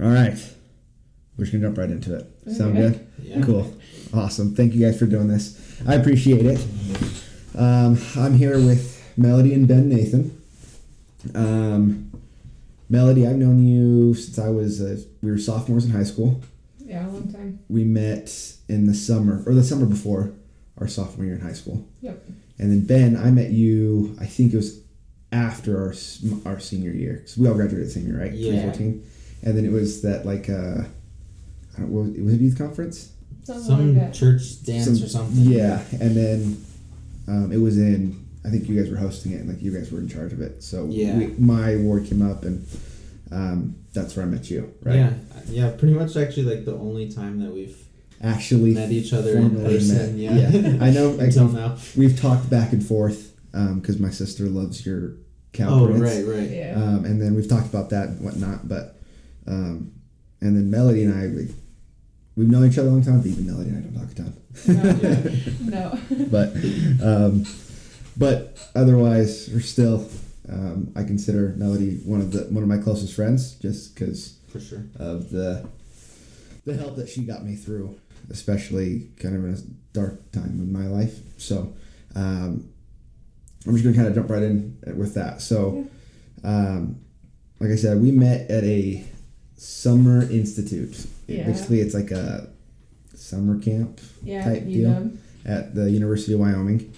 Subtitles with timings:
[0.00, 0.32] All right.
[1.36, 2.26] We're just going to jump right into it.
[2.54, 2.88] Sound Okay.
[2.98, 3.06] good?
[3.22, 3.40] Yeah.
[3.42, 3.74] Cool.
[4.14, 4.54] Awesome.
[4.54, 5.58] Thank you guys for doing this.
[5.86, 6.64] I appreciate it.
[7.54, 10.40] Um, I'm here with Melody and Ben Nathan.
[11.34, 12.10] Um,
[12.88, 16.40] Melody, I've known you since I was, uh, we were sophomores in high school.
[16.78, 17.60] Yeah, a long time.
[17.68, 18.32] We met
[18.68, 20.32] in the summer, or the summer before
[20.78, 21.86] our sophomore year in high school.
[22.00, 22.24] Yep.
[22.58, 24.80] And then Ben, I met you, I think it was
[25.32, 25.94] after our,
[26.52, 27.14] our senior year.
[27.16, 28.32] Because we all graduated senior, right?
[28.32, 28.72] Yeah.
[28.72, 29.06] 2014.
[29.42, 30.82] And then it was that, like, uh,
[31.76, 33.12] I don't, what was, it was a youth conference?
[33.44, 35.44] Something Some like church dance Some- or something.
[35.44, 36.64] Yeah, and then
[37.28, 38.26] um, it was in.
[38.44, 40.40] I think you guys were hosting it, and like you guys were in charge of
[40.40, 40.62] it.
[40.62, 41.16] So Yeah.
[41.18, 42.66] we, my award came up, and
[43.30, 44.72] um, that's where I met you.
[44.82, 44.96] Right?
[44.96, 45.12] Yeah,
[45.48, 47.76] yeah, pretty much actually like the only time that we've
[48.22, 49.96] Actually, met each other in person.
[49.96, 50.14] met.
[50.16, 50.84] Yeah, Yeah.
[50.84, 51.76] I know, like, now.
[51.96, 55.14] we've talked back and forth because my sister loves your
[55.52, 56.02] cow Oh, prints.
[56.02, 56.50] right, right.
[56.50, 56.74] Yeah.
[56.76, 58.96] Um, and then we've talked about that and whatnot, but
[59.46, 59.92] um,
[60.40, 61.54] and then Melody and I, we,
[62.36, 64.14] we've known each other a long time, but even Melody and I don't talk a
[64.14, 64.40] ton.
[65.70, 65.98] no.
[66.10, 66.26] no.
[66.30, 66.54] but
[67.04, 67.44] um,
[68.16, 70.08] but otherwise, we're still.
[70.48, 74.84] Um, I consider Melody one of the one of my closest friends, just because sure.
[74.98, 75.68] of the
[76.64, 77.98] the help that she got me through,
[78.30, 79.58] especially kind of in a
[79.92, 81.18] dark time in my life.
[81.38, 81.72] So
[82.14, 82.68] um,
[83.66, 85.40] I'm just gonna kind of jump right in with that.
[85.40, 85.86] So,
[86.42, 87.00] um,
[87.58, 89.04] like I said, we met at a
[89.64, 91.06] summer institute.
[91.26, 91.44] Yeah.
[91.46, 92.48] Basically, it's like a
[93.14, 95.12] summer camp Yeah, type deal know.
[95.44, 96.92] at the University of Wyoming.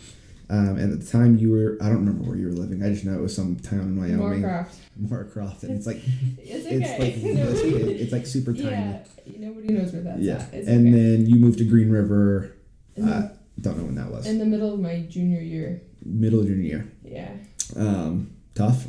[0.49, 2.83] Um, and at the time, you were, I don't remember where you were living.
[2.85, 4.43] I just know it was some town in Wyoming.
[4.43, 4.75] Moorcroft.
[5.01, 5.63] Moorcroft.
[5.65, 5.97] And it's like,
[6.39, 8.71] It's it's like, it's, Nobody- it's like super tiny.
[8.71, 9.03] yeah,
[9.39, 10.35] nobody knows where that's Yeah.
[10.35, 10.55] at.
[10.55, 10.97] It's And okay.
[10.97, 12.53] then you moved to Green River.
[12.97, 13.29] the, Uh,
[13.61, 14.27] don't know when that was.
[14.27, 15.83] in the middle of my junior year.
[16.05, 16.93] Middle of junior year.
[17.05, 17.31] Yeah.
[17.77, 18.87] Um, tough.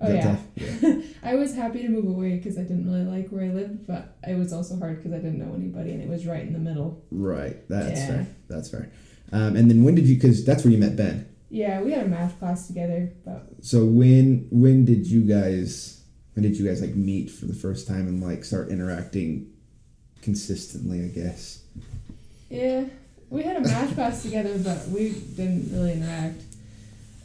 [0.00, 0.36] Oh yeah.
[0.56, 1.00] Yeah.
[1.22, 4.16] I was happy to move away because I didn't really like where I lived, but
[4.26, 6.58] it was also hard because I didn't know anybody and it was right in the
[6.58, 7.02] middle.
[7.10, 7.66] Right.
[7.68, 8.06] That's Yeah.
[8.06, 8.26] fair.
[8.48, 8.90] That's fair.
[9.32, 10.14] Um, and then when did you?
[10.16, 11.26] Because that's where you met Ben.
[11.48, 16.02] Yeah, we had a math class together, but So when when did you guys
[16.34, 19.46] when did you guys like meet for the first time and like start interacting
[20.22, 21.04] consistently?
[21.04, 21.62] I guess.
[22.50, 22.84] yeah,
[23.30, 26.42] we had a math class together, but we didn't really interact.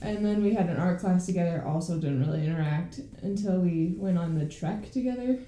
[0.02, 4.18] And then we had an art class together, also didn't really interact until we went
[4.18, 5.40] on the trek together.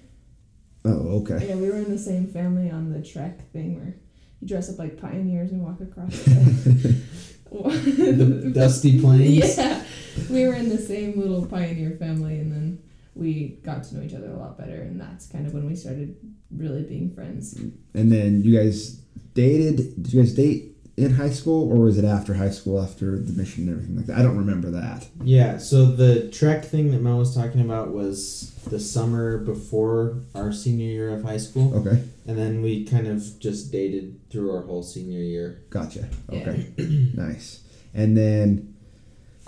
[0.86, 1.48] Oh, okay.
[1.48, 3.96] Yeah, we were in the same family on the trek thing where
[4.40, 7.02] you dress up like pioneers and walk across the.
[7.54, 9.58] The dusty plains.
[9.58, 9.84] Yeah,
[10.30, 12.84] we were in the same little pioneer family, and then
[13.14, 15.76] we got to know each other a lot better, and that's kind of when we
[15.76, 16.16] started
[16.50, 17.54] really being friends.
[17.94, 18.96] And then you guys
[19.36, 20.02] dated.
[20.02, 23.34] Did you guys date in high school, or was it after high school, after the
[23.34, 24.20] mission and everything like that?
[24.20, 25.08] I don't remember that.
[25.24, 30.52] Yeah, so the trek thing that Mel was talking about was the summer before our
[30.54, 34.62] senior year of high school, Okay, and then we kind of just dated through our
[34.62, 35.64] whole senior year.
[35.72, 36.08] gotcha.
[36.32, 36.68] Okay,
[37.16, 37.62] nice.
[37.96, 38.76] And then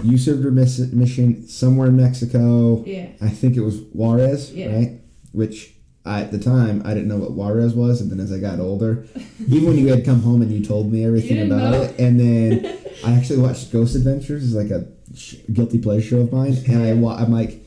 [0.03, 2.83] you served your miss- mission somewhere in Mexico.
[2.85, 4.75] Yeah, I think it was Juarez, Yeah.
[4.75, 4.99] right?
[5.31, 5.74] Which
[6.05, 8.59] I, at the time I didn't know what Juarez was, and then as I got
[8.59, 9.05] older,
[9.47, 11.81] even when you had come home and you told me everything about know?
[11.81, 16.31] it, and then I actually watched Ghost Adventures, is like a sh- guilty pleasure of
[16.31, 17.65] mine, and I wa- I'm like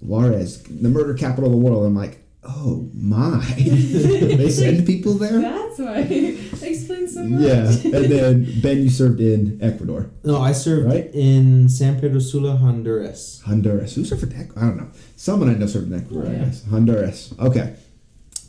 [0.00, 1.84] Juarez, the murder capital of the world.
[1.84, 5.40] I'm like, oh my, they send people there.
[5.40, 6.38] that's why.
[6.62, 7.40] That explains so much.
[7.42, 7.64] Yeah,
[7.96, 11.10] and then Ben, you served in Ecuador, No, I served Right?
[11.14, 13.42] in San Pedro Sula, Honduras.
[13.44, 13.94] Honduras.
[13.94, 14.62] Who served in Ecuador?
[14.62, 14.88] I don't know.
[15.16, 16.26] Someone I know served in Ecuador.
[16.26, 16.44] I Yeah.
[16.44, 17.34] guess Honduras.
[17.38, 17.74] Okay.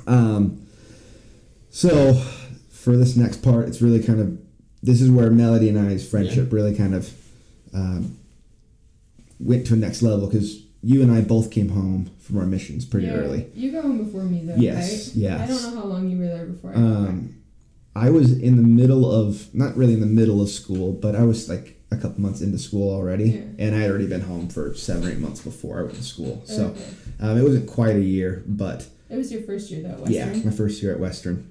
[0.08, 0.60] Um.
[1.70, 2.14] So,
[2.72, 4.38] for this next part, it's really kind of
[4.84, 7.12] this is where Melody and I's friendship really kind of
[7.74, 8.18] um,
[9.40, 12.84] went to a next level because you and I both came home from our missions
[12.86, 13.48] pretty Yeah, early.
[13.56, 15.16] You got home before me though, Yes, right?
[15.16, 15.42] yes.
[15.42, 17.10] I don't know how long you were there before I got back.
[17.10, 17.36] Um,
[17.96, 21.24] I was in the middle of not really in the middle of school, but I
[21.24, 23.42] was like a couple months into school already, Yeah.
[23.68, 26.04] and I had already been home for seven or eight months before I went to
[26.04, 26.42] school.
[26.46, 26.82] So Okay.
[27.20, 30.50] um, it wasn't quite a year, but It was your first year though, yeah, my
[30.52, 31.46] first year at Western,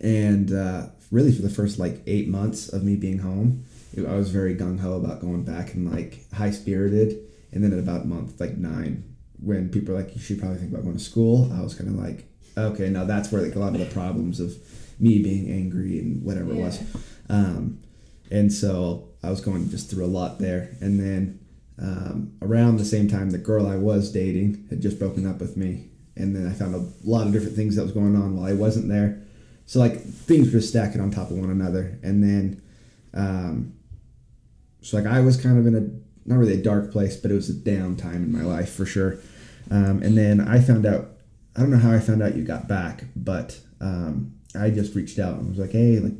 [0.00, 3.64] and uh, really for the first like eight months of me being home,
[3.96, 7.18] it- I was very gung ho about going back and like high spirited.
[7.54, 9.04] And then at about month like nine,
[9.38, 11.90] when people are like, you should probably think about going to school, I was kind
[11.90, 12.24] of like,
[12.56, 14.54] okay, now that's where like a lot of the problems of
[15.02, 16.80] me being angry and whatever it was.
[17.28, 17.80] Um,
[18.30, 20.76] and so I was going just through a lot there.
[20.80, 21.40] And then
[21.78, 25.56] um, around the same time, the girl I was dating had just broken up with
[25.56, 25.88] me.
[26.16, 28.52] And then I found a lot of different things that was going on while I
[28.54, 29.22] wasn't there.
[29.66, 31.98] So like things were stacking on top of one another.
[32.02, 32.62] And then,
[33.12, 33.74] um,
[34.82, 37.34] so like I was kind of in a not really a dark place, but it
[37.34, 39.18] was a down time in my life for sure.
[39.70, 41.08] Um, and then I found out
[41.56, 45.18] I don't know how I found out you got back, but um, I just reached
[45.18, 46.14] out and was like, hey, like,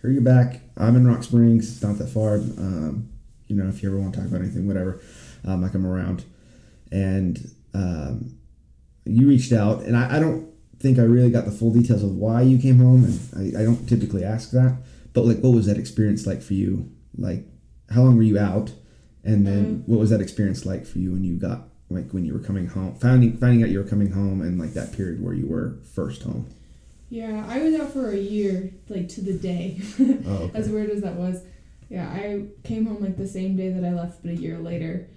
[0.00, 0.60] here you're back.
[0.76, 1.70] I'm in Rock Springs.
[1.70, 2.34] It's not that far.
[2.36, 3.08] Um,
[3.46, 5.00] you know, if you ever want to talk about anything, whatever,
[5.44, 6.24] um, like I'm around.
[6.90, 8.36] And um,
[9.04, 10.48] you reached out, and I, I don't
[10.80, 13.64] think I really got the full details of why you came home, and I, I
[13.64, 14.76] don't typically ask that.
[15.12, 16.90] But like, what was that experience like for you?
[17.16, 17.46] Like,
[17.90, 18.72] how long were you out?
[19.22, 19.88] And then Mm.
[19.88, 22.66] what was that experience like for you when you got like when you were coming
[22.66, 25.78] home, finding finding out you were coming home, and like that period where you were
[25.94, 26.46] first home?
[27.14, 29.80] Yeah, I was out for a year, like to the day.
[30.26, 31.44] Oh, as weird as that was.
[31.88, 35.08] Yeah, I came home like the same day that I left, but a year later.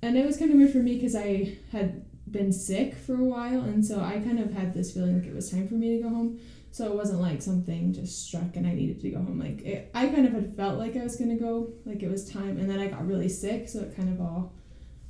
[0.00, 3.24] And it was kind of weird for me because I had been sick for a
[3.24, 5.98] while, and so I kind of had this feeling like it was time for me
[5.98, 6.40] to go home.
[6.70, 9.38] So it wasn't like something just struck and I needed to go home.
[9.38, 12.30] Like it, I kind of had felt like I was gonna go, like it was
[12.30, 14.54] time, and then I got really sick, so it kind of all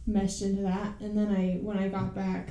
[0.08, 0.94] meshed into that.
[0.98, 2.50] And then I, when I got back,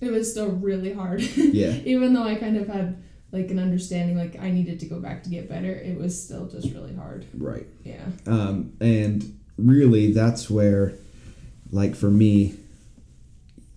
[0.00, 1.20] it was still really hard.
[1.22, 3.02] yeah, Even though I kind of had
[3.32, 6.46] like an understanding, like I needed to go back to get better, it was still
[6.46, 7.26] just really hard.
[7.36, 7.66] right.
[7.84, 8.04] Yeah.
[8.26, 10.94] Um, and really, that's where,
[11.70, 12.54] like for me,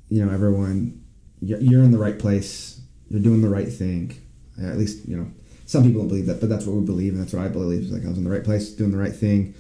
[0.10, 1.04] you know, everyone,
[1.42, 2.80] you're in the right place.
[3.10, 4.16] You're doing the right thing.
[4.62, 5.32] Uh, At least, you know,
[5.66, 7.82] some people don't believe that, but that's what we believe, and that's what I believe.
[7.84, 9.54] Is like I was in the right place, doing the right thing.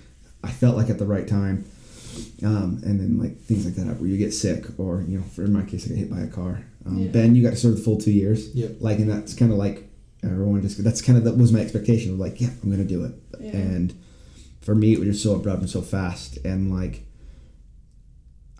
[0.43, 1.65] I felt like at the right time.
[2.43, 5.43] Um, and then like things like that where you get sick, or you know, for
[5.43, 6.63] in my case, I get hit by a car.
[6.85, 7.11] Um, Yeah.
[7.11, 8.53] Ben, you got to serve the full two years.
[8.55, 8.77] Yep.
[8.79, 9.87] Like, and that's kind of like
[10.23, 13.03] everyone just that's kind of that was my expectation of like, yeah, I'm gonna do
[13.05, 13.13] it.
[13.39, 13.51] Yeah.
[13.51, 13.93] And
[14.61, 17.03] for me, it was just so abrupt and so fast, and like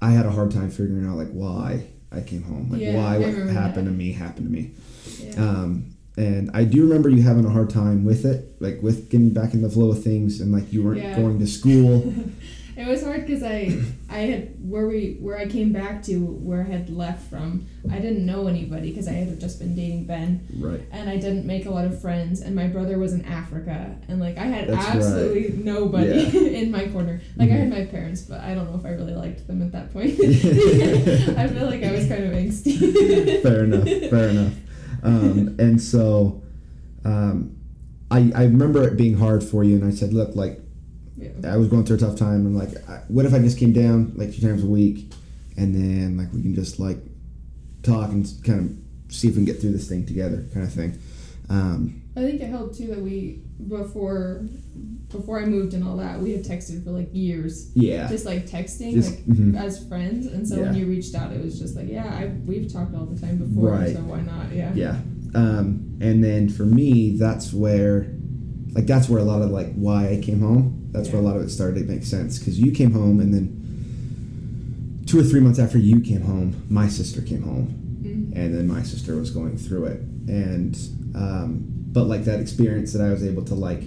[0.02, 3.18] I had a hard time figuring out like why I came home, like Yeah, why
[3.20, 3.92] what happened that.
[3.92, 4.72] to me happened to me.
[5.20, 5.34] Yeah.
[5.42, 9.30] Um, and I do remember you having a hard time with it, like with getting
[9.34, 11.16] back in the flow of things, and like you weren't Yeah.
[11.16, 12.14] going to school.
[12.82, 13.78] it was hard because I
[14.10, 17.68] I had where we where I came back to where I had left from.
[17.92, 20.82] I didn't know anybody because I had just been dating Ben, right.
[20.92, 22.42] and I didn't make a lot of friends.
[22.42, 26.42] And my brother was in Africa, and like I had That's absolutely nobody Yeah.
[26.62, 27.22] in my corner.
[27.38, 27.60] Like I Mhm.
[27.60, 30.12] had my parents, but I don't know if I really liked them at that point.
[30.22, 33.42] I feel like I was kind of angsty.
[33.42, 33.88] fair enough.
[34.10, 34.54] Fair enough.
[35.04, 36.44] Um, and so,
[37.04, 37.56] um,
[38.12, 40.61] I I remember it being hard for you, and I said, look, like
[41.22, 41.54] Yeah.
[41.54, 42.46] I was going through a tough time.
[42.46, 45.12] and like, I, what if I just came down like two times a week,
[45.58, 46.98] and then like we can just like
[47.84, 48.60] talk and kind
[49.08, 50.98] of see if we can get through this thing together, kind of thing.
[51.50, 54.46] Um, I think it helped too that we before
[55.10, 58.08] before I moved and all that we had texted for like years, yeah.
[58.08, 59.58] just like texting Just- like mhm.
[59.58, 60.26] as friends.
[60.28, 63.06] And so when you reached out, it was just like, yeah, I we've talked all
[63.06, 63.94] the time before, Right.
[63.96, 64.52] so why not?
[64.54, 64.72] Yeah.
[64.74, 65.00] Yeah.
[65.36, 68.14] Um, and then for me, that's where,
[68.74, 70.90] like, that's where a lot of like why I came home.
[70.92, 73.34] That's where a lot of it started to make sense because you came home, and
[73.34, 77.74] then two or three months after you came home, my sister came home,
[78.04, 78.32] Mhm.
[78.36, 80.78] and then my sister was going through it, and
[81.16, 83.84] um, but like that experience that I was able to like,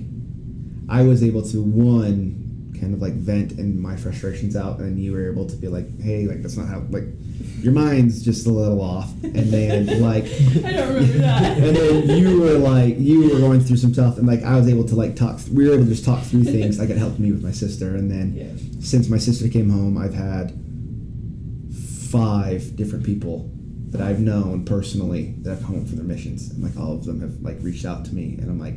[0.89, 2.44] I was able to one
[2.81, 6.01] kind of like vent and my frustrations out, and you were able to be like,
[6.01, 7.05] hey, like that's not how like
[7.61, 11.59] your mind's just a little off, and then like I don't remember that.
[11.59, 14.69] and then you were like you were going through some stuff and like i was
[14.69, 17.19] able to like talk we were able to just talk through things like it helped
[17.19, 18.83] me with my sister and then yeah.
[18.83, 20.53] since my sister came home i've had
[22.11, 23.51] five different people
[23.91, 27.05] that i've known personally that have come home from their missions and like all of
[27.05, 28.77] them have like reached out to me and i'm like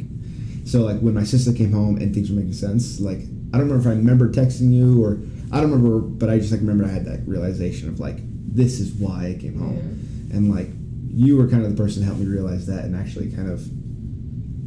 [0.65, 3.21] so like when my sister came home and things were making sense like
[3.53, 5.19] i don't remember if i remember texting you or
[5.51, 8.79] i don't remember but i just like remember i had that realization of like this
[8.79, 10.03] is why i came home.
[10.31, 10.67] And like
[11.09, 13.65] you were kind of the person to help me realize that and actually kind of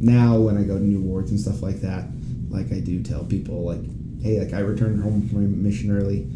[0.01, 2.07] now when i go to new wards and stuff like that
[2.49, 3.81] like i do tell people like
[4.21, 6.27] hey like i returned home from my mission early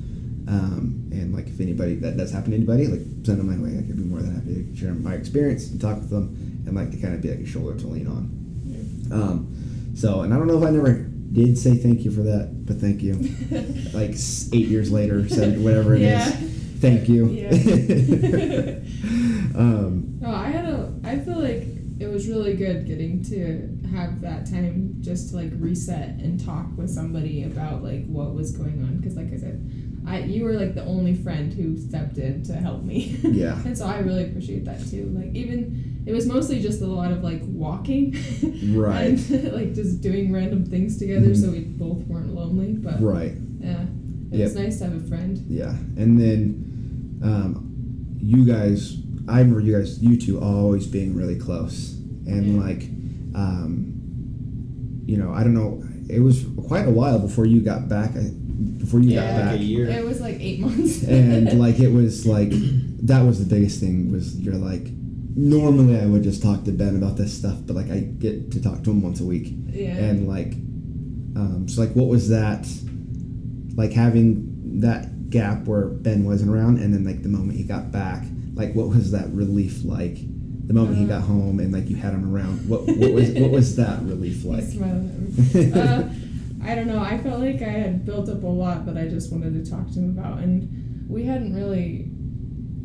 [0.48, 3.76] um, and like if anybody that does happen to anybody like send them my way.
[3.76, 6.76] Like i'd be more than happy to share my experience and talk with them and
[6.76, 9.12] like to kind of be like a shoulder to lean on.
[9.12, 12.66] Um, so and i don't know if i never did say thank you for that
[12.66, 13.14] but thank you
[13.94, 14.12] like
[14.54, 16.28] eight years later seven, whatever it is.
[16.28, 16.32] Yeah.
[16.80, 18.80] thank you Yeah.
[19.56, 20.92] um, Oh, I had a.
[21.04, 21.68] I feel like
[22.00, 26.66] it was really good getting to have that time just to like reset and talk
[26.76, 28.98] with somebody about like what was going on.
[28.98, 29.62] Because like I said,
[30.08, 33.18] I you were like the only friend who stepped in to help me.
[33.24, 33.60] Yeah.
[33.66, 35.06] and so I really appreciate that too.
[35.18, 38.16] Like even it was mostly just a lot of like walking.
[38.76, 39.08] Right.
[39.08, 41.42] and like just doing random things together, Mhm.
[41.42, 42.74] so we both weren't lonely.
[42.74, 43.86] But right yeah,
[44.32, 45.38] it was nice to have a friend.
[45.50, 48.98] Yeah, and then um, you guys,
[49.28, 51.94] I remember you guys, you two always being really close,
[52.28, 52.62] and Yeah.
[52.62, 52.84] like,
[53.34, 53.94] um,
[55.06, 58.16] you know, I don't know, it was quite a while before you got back.
[58.16, 58.32] I,
[58.86, 59.22] before you Yeah.
[59.22, 59.60] got Like back.
[59.60, 59.86] a year.
[59.90, 61.04] It was like eight months.
[61.04, 62.52] and like it was like
[63.12, 64.88] that was the biggest thing was you're like
[65.36, 68.62] normally I would just talk to Ben about this stuff, but like I get to
[68.62, 69.98] talk to him once a week, yeah.
[69.98, 70.54] and like
[71.36, 72.66] um, so like what was that
[73.76, 77.92] like having that gap where Ben wasn't around, and then like the moment he got
[77.92, 78.24] back,
[78.54, 80.18] like what was that relief like?
[80.68, 81.08] The moment he Uh.
[81.20, 84.36] got home and like you had him around, what what was what was that relief
[84.44, 84.64] He's like?
[84.64, 86.14] smiling uh,
[86.66, 87.00] I don't know.
[87.00, 89.88] I felt like I had built up a lot that I just wanted to talk
[89.92, 92.12] to him about, and we hadn't really.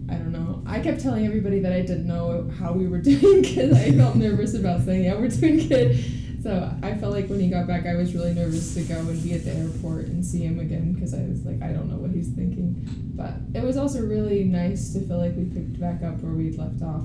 [0.08, 0.62] I don't know.
[0.66, 4.16] I kept telling everybody that I didn't know how we were doing because I felt
[4.16, 6.04] nervous about saying, "Yeah, we're doing good."
[6.42, 9.22] So I felt like when he got back, I was really nervous to go and
[9.22, 11.96] be at the airport and see him again because I was like, I don't know
[11.96, 12.82] what he's thinking.
[13.14, 16.56] But it was also really nice to feel like we picked back up where we'd
[16.56, 17.02] left off,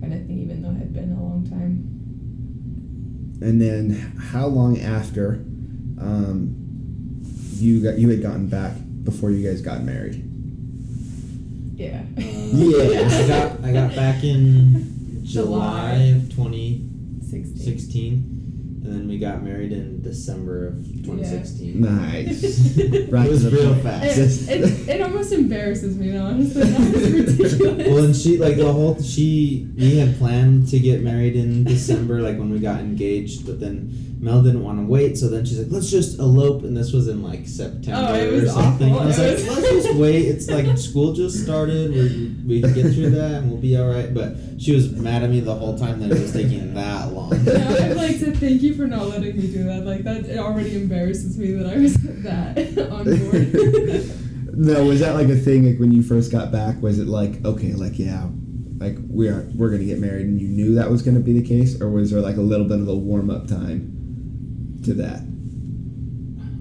[0.00, 1.88] kind of thing, even though it had been a long time.
[3.46, 3.90] And then
[4.30, 5.44] how long after
[6.02, 6.56] um,
[7.56, 8.72] you got you had gotten back
[9.04, 10.22] before you guys got married?
[11.76, 12.02] Yeah.
[12.16, 13.08] Yeah.
[13.08, 15.96] I got I got back in July July.
[16.16, 21.80] of 2016, and then we got married in December of 2016.
[21.80, 22.76] Nice.
[23.22, 23.82] It was real point.
[23.84, 24.18] fast.
[24.48, 26.26] It, it, it almost embarrasses me now.
[26.26, 27.86] Honestly, that was ridiculous.
[27.88, 32.20] Well, and she like the whole she we had planned to get married in December,
[32.20, 35.58] like when we got engaged, but then Mel didn't want to wait, so then she's
[35.58, 38.92] like, "Let's just elope," and this was in like oh, September Oh, or something.
[38.92, 39.02] awful.
[39.02, 41.90] I was like, "Let's just wait." It's like school just started.
[41.90, 44.14] We we can get through that, and we'll be all right.
[44.14, 47.30] But she was mad at me the whole time that it was taking that long.
[47.44, 49.84] no, I've like said thank you for not letting me do that.
[49.84, 52.56] Like that, it already embarrasses me that I was that
[52.92, 54.56] on board.
[54.56, 56.80] no, was that like a thing like when you first got back?
[56.80, 58.28] Was it like okay, like yeah,
[58.78, 61.44] like we are we're gonna get married, and you knew that was gonna be the
[61.44, 63.98] case, or was there like a little bit of a warm up time
[64.84, 65.20] to that?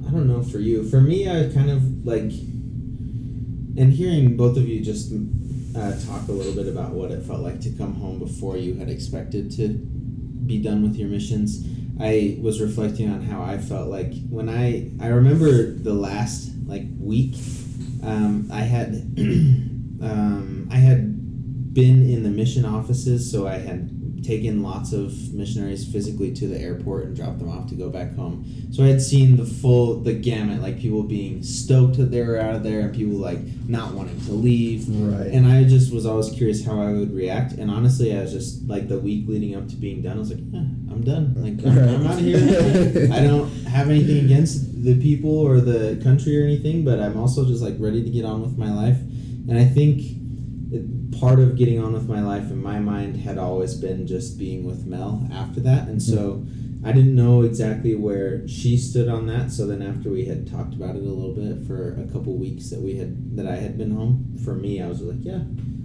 [0.08, 0.88] I don't know for you.
[0.90, 5.14] For me, I kind of like, and hearing both of you just
[5.76, 8.76] uh, talk a little bit about what it felt like to come home before you
[8.76, 9.70] had expected to
[10.46, 11.66] be done with your missions.
[12.00, 16.84] I was reflecting on how I felt like when I I remember the last like
[17.00, 17.36] week,
[18.04, 18.96] um, I had
[20.02, 24.01] um, I had been in the mission offices, so I had
[24.32, 28.16] taken lots of missionaries physically to the airport and dropped them off to go back
[28.16, 28.46] home.
[28.72, 32.40] So I had seen the full the gamut, like people being stoked that they were
[32.40, 34.88] out of there and people like not wanting to leave.
[34.88, 35.28] Right.
[35.28, 37.54] And I just was always curious how I would react.
[37.54, 40.30] And honestly, I was just like the week leading up to being done, I was
[40.30, 41.34] like, yeah, I'm done.
[41.36, 42.38] Like I'm, I'm out of here.
[43.12, 47.46] I don't have anything against the people or the country or anything, but I'm also
[47.46, 48.98] just like ready to get on with my life.
[49.50, 50.21] And I think
[51.20, 54.64] part of getting on with my life in my mind had always been just being
[54.64, 55.88] with Mel after that.
[55.88, 56.46] And so
[56.84, 59.52] I didn't know exactly where she stood on that.
[59.52, 62.70] So then after we had talked about it a little bit for a couple weeks
[62.70, 65.42] that we had that I had been home, for me I was like, yeah,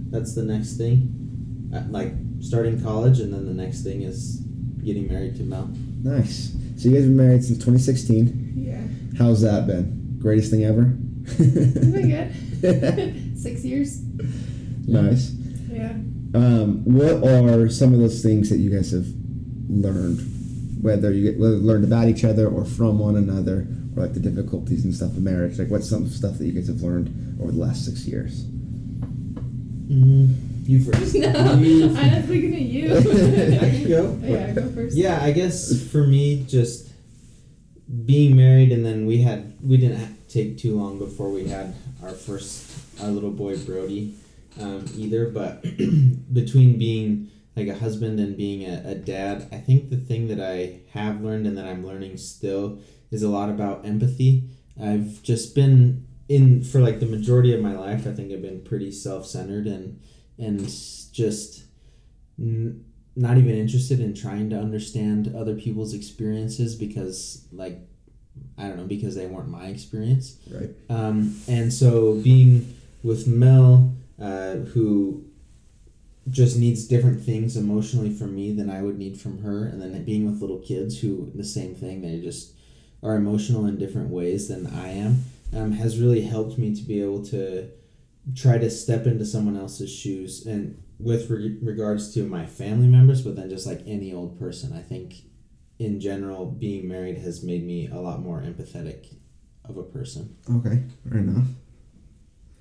[0.09, 1.69] that's the next thing.
[1.75, 4.37] Uh, like starting college and then the next thing is
[4.83, 5.69] getting married to Mel.
[6.03, 6.55] Nice.
[6.77, 8.53] So you guys been married since 2016.
[8.55, 8.81] yeah,
[9.17, 10.17] How's that been?
[10.19, 10.95] Greatest thing ever.
[11.25, 12.09] it's been
[12.61, 13.37] good.
[13.37, 14.01] Six years.
[14.87, 15.31] Nice.
[15.69, 15.93] Yeah.
[16.33, 19.05] Um, what are some of those things that you guys have
[19.69, 20.19] learned,
[20.81, 24.19] whether you get, whether learned about each other or from one another, or like the
[24.19, 25.57] difficulties and stuff of marriage?
[25.59, 28.45] Like, what's some stuff that you guys have learned over the last six years?
[29.87, 31.15] Mm, you first.
[31.15, 32.97] No, You- I was thinking of you.
[32.97, 34.19] I can go.
[34.23, 34.97] Yeah, go first.
[34.97, 36.89] Yeah, I guess for me, just
[38.05, 42.11] being married, and then we had we didn't take too long before we had our
[42.11, 42.69] first
[43.01, 44.13] our little boy Brody,
[44.61, 45.29] um, either.
[45.29, 45.61] But
[46.33, 50.39] between being like a husband and being a, a dad, I think the thing that
[50.39, 52.79] I have learned and that I'm learning still
[53.11, 54.49] is a lot about empathy.
[54.81, 58.05] I've just been in for like the majority of my life.
[58.05, 59.99] I think I've been pretty self centered and
[60.37, 60.59] and
[61.11, 61.63] just.
[62.39, 62.83] N-
[63.19, 67.79] not even interested in trying to understand other people's experiences because like
[68.59, 70.69] i don't know because they weren't my experience Right.
[70.91, 75.23] um, and so being with mel uh, who
[76.29, 80.03] just needs different things emotionally from me than i would need from her and then
[80.03, 82.53] being with little kids who the same thing they just
[83.01, 85.23] are emotional in different ways than i am
[85.55, 87.69] um, has really helped me to be able to
[88.35, 93.21] try to step into someone else's shoes and with re- regards to my family members
[93.21, 95.13] but then just like any old person i think
[95.79, 99.15] in general being married has made me a lot more empathetic
[99.63, 100.83] of a person Okay.
[101.09, 101.45] Fair enough.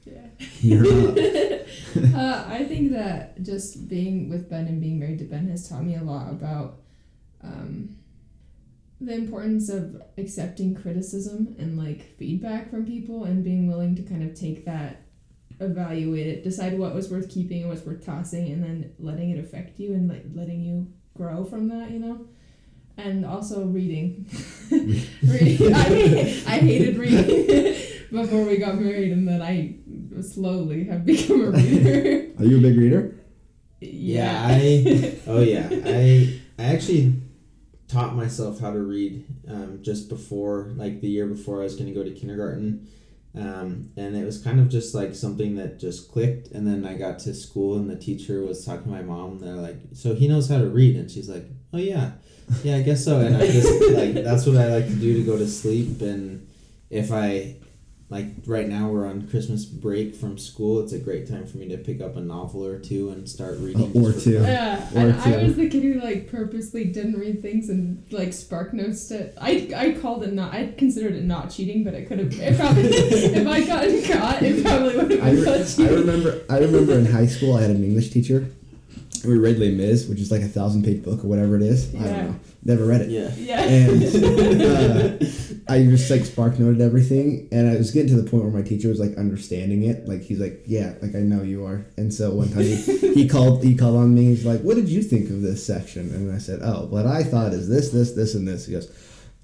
[0.06, 0.26] Yeah.
[0.60, 0.86] You're
[2.14, 5.84] uh, I think that just being with Ben and being married to Ben has taught
[5.84, 6.78] me a lot about
[7.42, 7.96] um,
[9.00, 14.22] the importance of accepting criticism and like feedback from people and being willing to kind
[14.22, 15.02] of take that
[15.58, 19.38] evaluate it decide what was worth keeping and what's worth tossing and then letting it
[19.38, 20.86] affect you and like letting you
[21.16, 22.26] grow from that you know?
[22.98, 24.26] And also reading.
[24.70, 25.74] Reading.
[25.74, 27.76] I, I hated reading
[28.10, 29.74] before we got married and then i
[30.22, 32.26] slowly have become a reader.
[32.38, 33.14] Are you a big reader?
[33.80, 37.14] Yeah, I- Oh yeah, I I actually
[37.88, 41.86] taught myself how to read um, just before, like the year before I was going
[41.86, 42.88] to go to kindergarten,
[43.34, 46.48] um, and it was kind of just like something that just clicked.
[46.52, 49.40] And then I got to school, and the teacher was talking to my mom, and
[49.42, 51.44] they're like, "So he knows how to read," and she's like,
[51.74, 52.12] "Oh yeah,
[52.64, 55.22] yeah, I guess so." And I just like that's what I like to do to
[55.22, 56.46] go to sleep, and
[56.90, 57.56] if I
[58.08, 61.68] like right now we're on Christmas break from school, it's a great time for me
[61.68, 63.92] to pick up a novel or two and start uh, reading.
[63.94, 64.34] or two.
[64.42, 68.32] Yeah, Or and I was the kid who like purposely didn't read things and like
[68.32, 69.36] spark notes it.
[69.40, 70.54] I I called it not.
[70.54, 72.32] I considered it not cheating, but it could have.
[72.32, 76.44] It probably if I gotten caught, it probably would have I, been re- I remember
[76.48, 78.48] I remember in high school I had an English teacher.
[79.24, 81.94] We read Les Mis, which is like a thousand page book or whatever it is.
[81.94, 82.40] I don't know.
[82.64, 83.10] Never read it.
[83.10, 83.32] Yeah.
[83.36, 83.62] Yeah.
[83.62, 84.02] And
[84.62, 85.26] uh,
[85.68, 88.62] I just like spark noted everything, and I was getting to the point where my
[88.62, 90.08] teacher was like understanding it.
[90.08, 92.76] Like he's like, "Yeah, like I know you are." And so one time he,
[93.14, 94.26] he called he called on me.
[94.26, 97.22] He's like, "What did you think of this section?" And I said, "Oh, what I
[97.22, 98.90] thought is this, this, this, and this." He goes,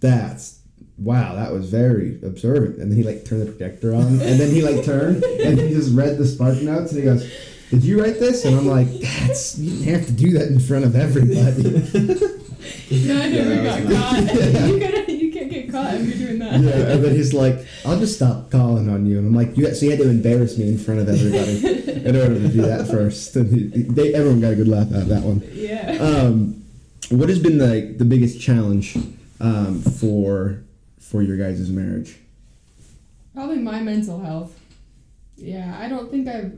[0.01, 0.59] "That's."
[0.99, 2.79] Wow, that was very observant.
[2.79, 5.71] And then he like turned the projector on, and then he like turned and he
[5.71, 7.25] just read the spark notes, and he goes,
[7.73, 8.87] "Did you write this?" And I'm like,
[9.27, 11.63] "That's you didn't have to do that in front of everybody."
[12.93, 14.25] no, I never Yeah, got caught.
[14.25, 14.69] nice.
[14.69, 16.61] you gotta, you can't get caught if you're doing that.
[16.61, 19.75] Yeah, and then he's like, "I'll just stop calling on you," and I'm like, "You
[19.75, 21.57] so you had to embarrass me in front of everybody
[22.07, 23.35] in order to do that first.
[23.37, 25.43] And they, everyone got a good laugh out of that one.
[25.53, 25.99] Yeah.
[26.01, 26.63] Um,
[27.11, 28.97] what has been the the biggest challenge
[29.41, 30.63] um, for
[31.01, 32.19] for your guys' marriage?
[33.35, 34.59] Probably my mental health.
[35.37, 36.53] Yeah, I don't think I've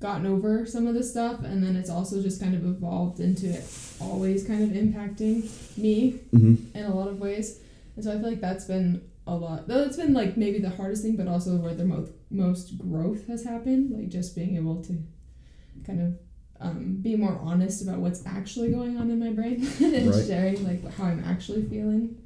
[0.00, 3.46] gotten over some of the stuff, and then it's also just kind of evolved into
[3.50, 3.64] it
[4.00, 5.42] always kind of impacting
[5.76, 6.76] me Mm-hmm.
[6.76, 7.60] in a lot of ways.
[7.96, 9.68] And so I feel like that's been a lot.
[9.68, 13.26] Though it's been like maybe the hardest thing, but also where the most most growth
[13.26, 13.90] has happened.
[13.90, 15.02] Like just being able to
[15.84, 16.18] kind of
[16.60, 20.26] um, be more honest about what's actually going on in my brain and Right.
[20.26, 22.16] sharing like how I'm actually feeling.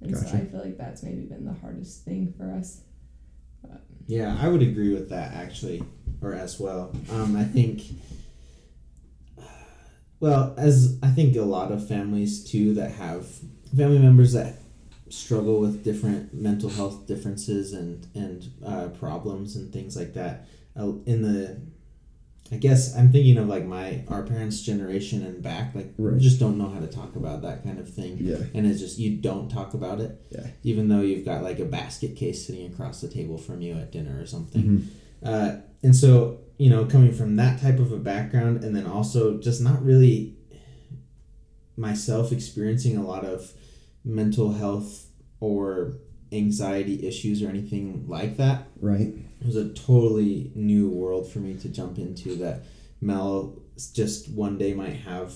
[0.00, 2.82] And so I feel like that's maybe been the hardest thing for us.
[4.06, 5.82] Yeah, I would agree with that actually,
[6.22, 6.92] or as well.
[7.12, 7.82] Um, I think,
[10.20, 13.26] well, as I think a lot of families too that have
[13.76, 14.56] family members that
[15.10, 20.46] struggle with different mental health differences and and uh, problems and things like that.
[20.78, 21.58] Uh, in the,
[22.52, 26.20] I guess I'm thinking of like my our parents' generation and back, like Right.
[26.20, 28.36] just don't know how to talk about that kind of thing Yeah.
[28.54, 30.46] and it's just you don't talk about it Yeah.
[30.64, 33.92] even though you've got like a basket case sitting across the table from you at
[33.92, 34.84] dinner or something Mhm.
[35.24, 39.38] uh, and so you know coming from that type of a background and then also
[39.38, 40.34] just not really
[41.76, 43.52] myself experiencing a lot of
[44.04, 45.06] mental health
[45.40, 45.94] or
[46.32, 49.14] anxiety issues or anything like that Right.
[49.40, 52.64] it was a totally new world for me to jump into that
[53.00, 53.60] Mel
[53.92, 55.32] just one day might have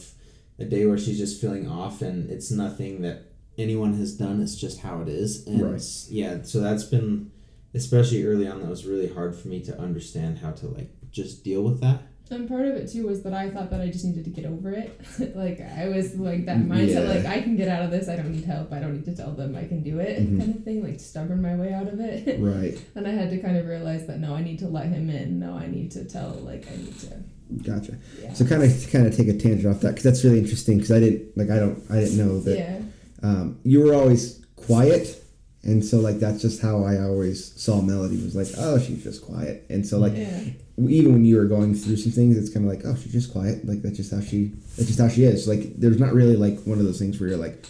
[0.59, 3.23] a day where she's just feeling off and it's nothing that
[3.57, 5.83] anyone has done it's just how it is and Right.
[6.11, 7.31] yeah so that's been
[7.75, 11.43] especially early on that was really hard for me to understand how to like just
[11.45, 14.05] deal with that And part of it too was that I thought that I just
[14.07, 14.91] needed to get over it.
[15.37, 17.15] like I was like that mindset, Yeah.
[17.15, 18.09] like I can get out of this.
[18.09, 18.73] I don't need help.
[18.73, 20.39] I don't need to tell them I can do it, Mhm.
[20.39, 20.83] kind of thing.
[20.83, 22.41] Like stubborn my way out of it.
[22.41, 22.75] Right.
[22.95, 25.39] and I had to kind of realize that no, I need to let him in.
[25.41, 26.31] No, I need to tell.
[26.51, 27.23] Like I need to.
[27.71, 27.99] Gotcha.
[28.23, 28.33] Yeah.
[28.33, 30.93] So kind of kind of take a tangent off that because that's really interesting because
[30.93, 32.79] I didn't like I don't I didn't know that yeah.
[33.23, 35.22] um, you were always quiet
[35.65, 39.23] and so like that's just how I always saw Melody was like oh she's just
[39.25, 40.41] quiet and so like yeah.
[40.89, 43.33] even when you were going through some things it's kind of like oh she's just
[43.33, 46.37] quiet like that's just how she that's just how she is like there's not really
[46.37, 47.65] like one of those things where you're like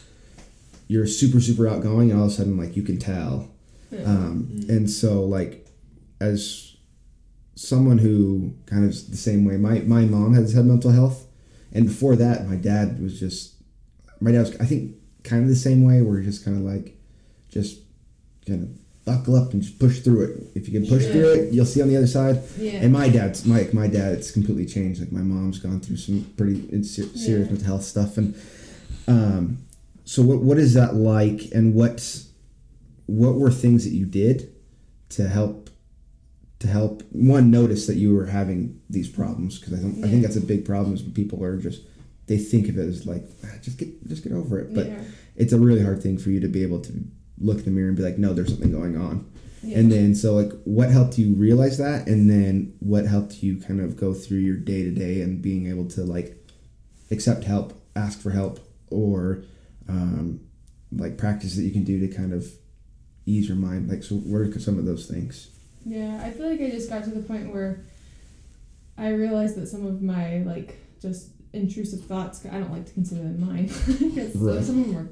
[0.89, 3.51] you're super super outgoing and all of a sudden like you can tell
[3.91, 4.05] Yeah.
[4.05, 4.69] um, Mm.
[4.71, 5.67] and so like
[6.21, 6.77] as
[7.55, 11.27] someone who kind of the same way my, my mom has had mental health
[11.73, 13.55] and before that my dad was just
[14.21, 16.97] my dad was i think kind of the same way where just kind of like
[17.51, 17.79] just
[18.47, 21.13] kind of buckle up and just push through it if you can push Sure.
[21.13, 22.73] through it you'll see on the other side yeah.
[22.83, 26.25] and my dad's my my dad it's completely changed like my mom's gone through some
[26.37, 27.53] pretty ser- serious Yeah.
[27.53, 28.35] mental health stuff and
[29.09, 29.59] um
[30.05, 32.23] so what what is that like and what
[33.07, 34.53] what were things that you did
[35.11, 35.69] to help
[36.61, 40.23] to help one notice that you were having these problems because I don't I think
[40.23, 41.83] that's a big problem is when people are just
[42.29, 45.03] they think of it as like "Ah, just get just get over it but yeah.
[45.35, 46.93] it's a really hard thing for you to be able to
[47.39, 49.31] look in the mirror and be like no there's something going on
[49.63, 49.79] yeah.
[49.79, 53.81] and then so like what helped you realize that and then what helped you kind
[53.81, 56.37] of go through your day to day and being able to like
[57.11, 59.45] accept help ask for help or
[59.89, 60.41] um,
[60.93, 62.47] like practice that you can do to kind of
[63.27, 65.49] ease your mind like so what are some of those things
[65.85, 67.85] Yeah, I feel like I just got to the point where
[68.99, 73.23] I realized that some of my like just intrusive thoughts I don't like to consider
[73.23, 74.65] them mine because Right.
[74.65, 75.09] some of them were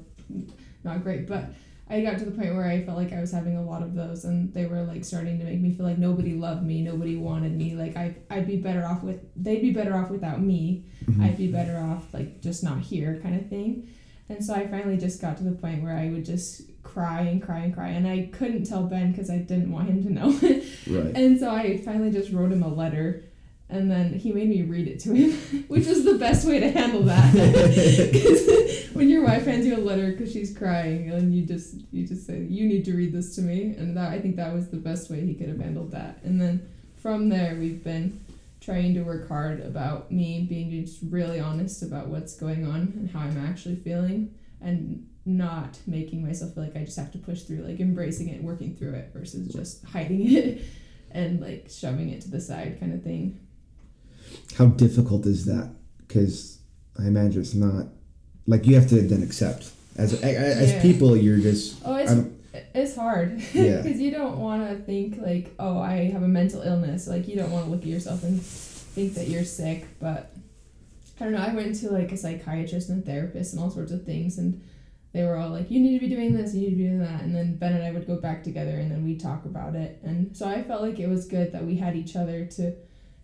[0.83, 1.45] not great, but
[1.91, 3.93] I got to the point where I felt like I was having a lot of
[3.93, 7.17] those and they were like starting to make me feel like nobody loved me, nobody
[7.17, 10.85] wanted me, like I I'd be better off with they'd be better off without me.
[11.05, 11.21] Mhm.
[11.23, 13.87] I'd be better off like just not here kind of thing.
[14.29, 17.41] And so I finally just got to the point where I would just cry and
[17.41, 20.29] cry and cry and I couldn't tell Ben because I didn't want him to know.
[20.87, 23.25] right And so I finally just wrote him a letter,
[23.71, 25.31] and then he made me read it to him,
[25.67, 27.33] which was the best way to handle that.
[27.33, 32.05] 'Cause when your wife hands you a letter because she's crying, and you just you
[32.05, 34.69] just say you need to read this to me, and that I think that was
[34.69, 36.19] the best way he could have handled that.
[36.23, 38.19] And then from there, we've been
[38.59, 43.09] trying to work hard about me being just really honest about what's going on and
[43.09, 47.43] how I'm actually feeling, and not making myself feel like I just have to push
[47.43, 50.63] through, like embracing it, working through it, versus just hiding it
[51.11, 53.39] and like shoving it to the side kind of thing.
[54.57, 55.69] How difficult is that
[56.07, 56.59] because
[56.99, 57.85] i imagine it's not
[58.47, 60.81] like you have to then accept as as Yeah.
[60.81, 62.13] people you're just Oh, it's
[62.73, 63.81] it's hard Yeah.
[63.81, 67.07] because you don't want to think like, oh, I have a mental illness.
[67.07, 69.87] Like you don't want to look at yourself and think that you're sick.
[70.01, 70.33] But
[71.19, 71.39] I don't know.
[71.39, 74.61] I went to like a psychiatrist and therapist and all sorts of things, and
[75.13, 76.99] they were all like, you need to be doing this, you need to be doing
[76.99, 77.21] that.
[77.21, 79.75] And then Ben and I would go back together, and then we would talk about
[79.75, 79.99] it.
[80.03, 82.73] And so I felt like it was good that we had each other to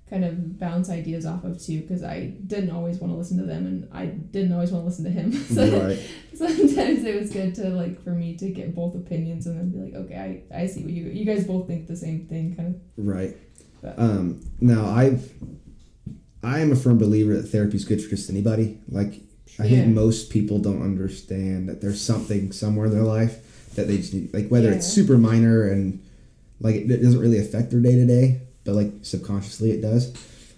[0.09, 3.43] kind of bounce ideas off of too because I didn't always want to listen to
[3.43, 5.31] them and I didn't always want to listen to him.
[5.55, 5.99] so right.
[6.33, 9.79] sometimes it was good to like for me to get both opinions and then be
[9.79, 12.75] like okay i, I see what you you guys both think the same thing kind
[12.75, 13.35] of right.
[13.81, 15.31] But- um now i've
[16.43, 18.79] i am a firm believer that therapy is good for just anybody.
[18.89, 19.15] Like
[19.59, 19.81] i Yeah.
[19.81, 24.13] think most people don't understand that there's something somewhere in their life that they just
[24.13, 26.01] need like whether it's super minor and
[26.59, 30.13] like it, it doesn't really affect their day to day but like subconsciously it does.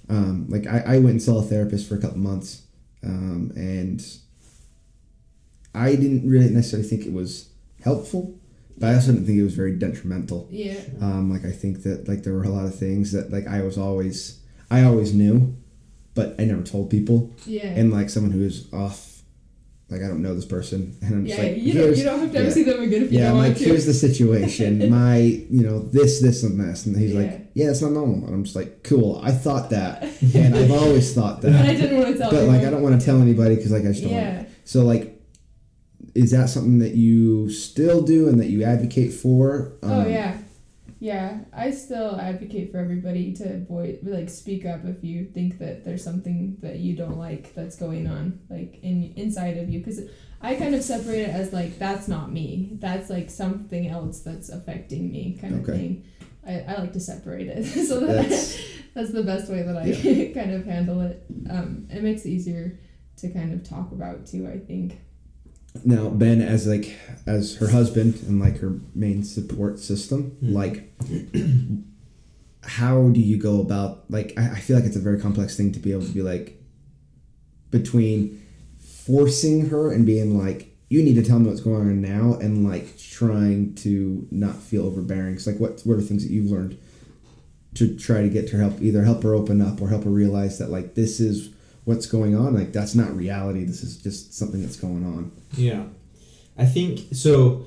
[0.10, 2.64] Um, like I, I went and saw a therapist for a couple months
[3.04, 4.04] um, and
[5.76, 7.50] i didn't really necessarily think it was
[7.84, 8.34] helpful
[8.78, 10.48] but i also didn't think it was very detrimental.
[10.50, 10.80] Yeah.
[11.02, 13.62] Um, like I think that like there were a lot of things that like I
[13.62, 14.40] was always
[14.72, 15.56] I always knew,
[16.16, 17.34] but I never told people.
[17.46, 17.66] yeah.
[17.66, 19.09] And like someone who is off,
[19.90, 22.20] like I don't know this person, and I'm yeah just like, you, don't, you don't
[22.20, 22.54] have to ever yeah.
[22.54, 24.90] see them again if you yeah, don't I'm want like to here's the situation.
[24.92, 27.20] My you know this this and this, and he's Yeah.
[27.22, 28.26] like, yeah, it's not normal.
[28.26, 29.20] And I'm just like, cool.
[29.24, 30.04] I thought that,
[30.36, 32.56] and I've always thought but I that, didn't want to tell but anyone.
[32.58, 34.14] like I don't want to tell anybody because like I just don't.
[34.14, 35.16] want yeah So like.
[36.16, 39.74] Is that something that you still do and that you advocate for?
[39.84, 40.38] oh Um, yeah
[41.00, 45.86] yeah i still advocate for everybody to avoid like speak up if you think that
[45.86, 50.02] there's something that you don't like that's going on like in inside of you because
[50.42, 54.50] i kind of separate it as like that's not me that's like something else that's
[54.50, 55.78] affecting me kind of Okay.
[55.78, 56.06] thing
[56.46, 58.58] I, I like to separate it so that That's
[58.96, 60.34] that's the best way that I Yeah.
[60.42, 61.24] kind of handle it.
[61.50, 62.80] Um, it makes it easier
[63.18, 64.48] to kind of talk about too.
[64.52, 65.00] I think.
[65.86, 70.54] Now ben as like as her husband and like her main support system Hmm.
[70.54, 70.94] like
[72.64, 75.72] how do you go about like I, I feel like it's a very complex thing
[75.74, 76.62] to be able to be like
[77.72, 78.42] between
[78.80, 82.68] forcing her and being like you need to tell me what's going on now and
[82.68, 86.78] like trying to not feel overbearing it's like what what are things that you've learned
[87.76, 90.58] to try to get to help either help her open up or help her realize
[90.58, 91.50] that like this is
[91.90, 95.84] what's going on like that's not reality this is just something that's going on Yeah.
[96.58, 97.66] I think so.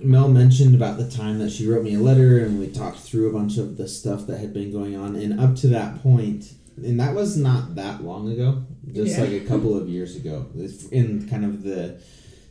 [0.00, 3.30] Mel mentioned about the time that she wrote me a letter and we talked through
[3.30, 5.16] a bunch of the stuff that had been going on.
[5.16, 8.62] And up to that point, and that was not that long ago,
[8.92, 9.20] just Yeah.
[9.24, 10.46] like a couple of years ago,
[10.90, 11.98] in kind of the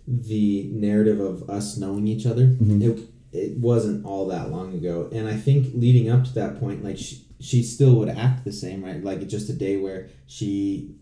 [0.07, 2.47] the narrative of us knowing each other.
[2.47, 2.81] Mhm.
[2.81, 2.99] It,
[3.33, 5.09] it wasn't all that long ago.
[5.11, 8.51] And I think leading up to that point, like she, she still would act the
[8.51, 9.03] same, right?
[9.03, 10.95] Like it's just a day where she,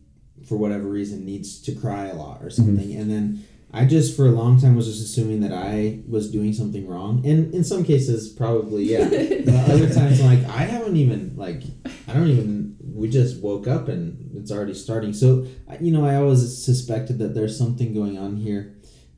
[0.45, 2.93] for whatever reason, needs to cry a lot or something.
[2.93, 6.51] And then I just, for a long time, was just assuming that I was doing
[6.51, 7.25] something wrong.
[7.25, 9.05] And in some cases, probably, yeah.
[9.45, 11.63] but other times, I'm like, I haven't even, like,
[12.07, 15.13] I don't even, we just woke up and it's already starting.
[15.13, 15.47] So,
[15.79, 18.75] you know, I always suspected that there's something going on here.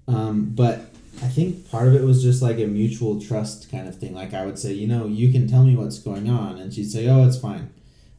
[0.07, 3.97] Um, but I think part of it was just like a mutual trust kind of
[3.97, 4.13] thing.
[4.13, 6.91] Like I would say, you know, you can tell me what's going on, and she'd
[6.91, 7.69] say, oh, it's fine.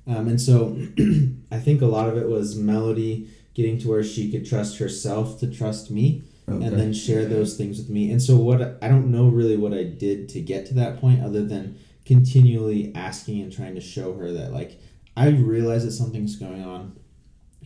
[0.06, 0.76] Um, and so
[1.50, 5.40] I think a lot of it was Melody getting to where she could trust herself
[5.40, 6.64] to trust me Okay.
[6.64, 8.09] and then share those things with me.
[8.12, 11.24] And so what I don't know really what I did to get to that point
[11.24, 14.78] other than continually asking and trying to show her that like
[15.16, 16.96] I realize that something's going on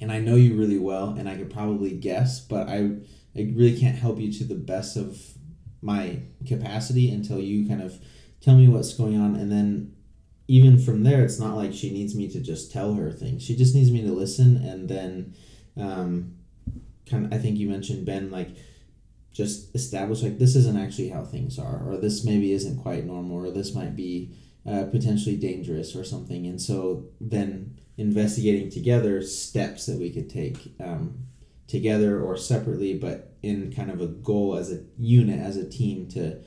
[0.01, 2.93] and I know you really well and I could probably guess, but I
[3.37, 5.19] I really can't help you to the best of
[5.83, 7.99] my capacity until you kind of
[8.41, 9.95] tell me what's going on and then
[10.49, 13.43] even from there it's not like she needs me to just tell her things.
[13.43, 15.35] She just needs me to listen and then
[15.77, 16.35] um,
[17.09, 18.51] kind of I think you mentioned Ben like
[19.33, 23.37] just establish like this isn't actually how things are or this maybe isn't quite normal
[23.37, 24.35] or this might be
[24.67, 30.75] uh, potentially dangerous or something and so then investigating together steps that we could take
[30.81, 31.27] um,
[31.71, 36.09] together or separately but in kind of a goal as a unit as a team
[36.09, 36.39] to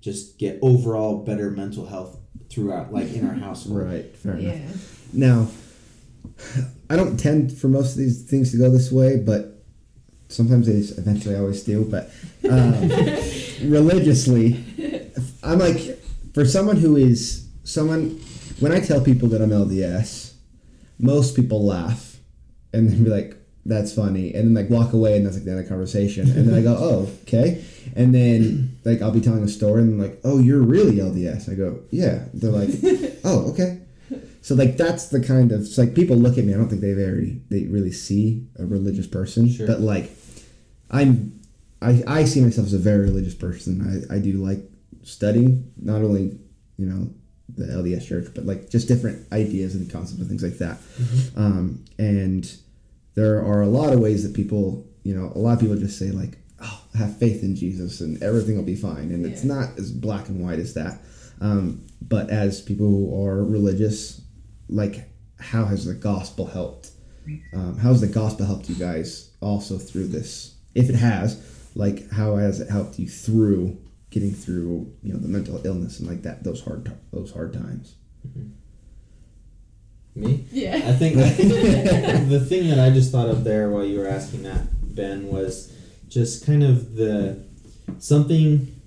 [0.00, 2.18] just get overall better mental health
[2.50, 4.16] throughout like in our household Right.
[4.16, 5.12] Fair enough.
[5.12, 5.48] Now,
[6.90, 9.64] I don't tend for most of these things to go this way, but
[10.28, 11.84] sometimes they eventually always do.
[11.84, 12.10] But
[12.50, 12.72] um,
[13.70, 14.64] religiously,
[15.42, 15.98] I'm like,
[16.34, 18.20] for someone who is someone,
[18.60, 20.34] when I tell people that I'm LDS,
[20.98, 22.16] most people laugh
[22.72, 24.34] and then be like, that's funny.
[24.34, 26.28] And then like walk away and that's like the end of the conversation.
[26.30, 27.64] And then I go, oh, okay.
[27.94, 31.50] And then like I'll be telling a story and like, oh, you're really LDS.
[31.50, 32.24] I go, yeah.
[32.34, 32.70] They're like,
[33.24, 33.78] oh, okay.
[34.40, 36.52] So like that's the kind of it's like people look at me.
[36.52, 39.66] I don't think they very they really see a religious person, Sure.
[39.68, 40.10] but like
[40.90, 41.40] I'm
[41.80, 44.06] I I see myself as a very religious person.
[44.10, 44.58] I I do like
[45.04, 46.38] studying not only
[46.76, 47.10] you know
[47.54, 50.78] the LDS church, but like just different ideas and concepts and things like that.
[51.36, 52.50] Um, and
[53.14, 55.98] there are a lot of ways that people you know a lot of people just
[55.98, 59.78] say like oh have faith in Jesus and everything will be fine, and it's not
[59.78, 61.00] as black and white as that.
[61.40, 64.20] Um, but as people who are religious,
[64.68, 66.90] like how has the gospel helped?
[67.52, 70.56] Um, how has the gospel helped you guys also through this?
[70.74, 71.42] If it has,
[71.74, 73.78] like how has it helped you through
[74.10, 77.96] getting through you know the mental illness and like that those hard those hard times?
[80.14, 80.76] Me Yeah.
[80.76, 84.94] I think, the thing that I just thought of there while you were asking that,
[84.94, 85.72] Ben, was
[86.08, 87.42] just kind of the
[87.98, 88.80] something.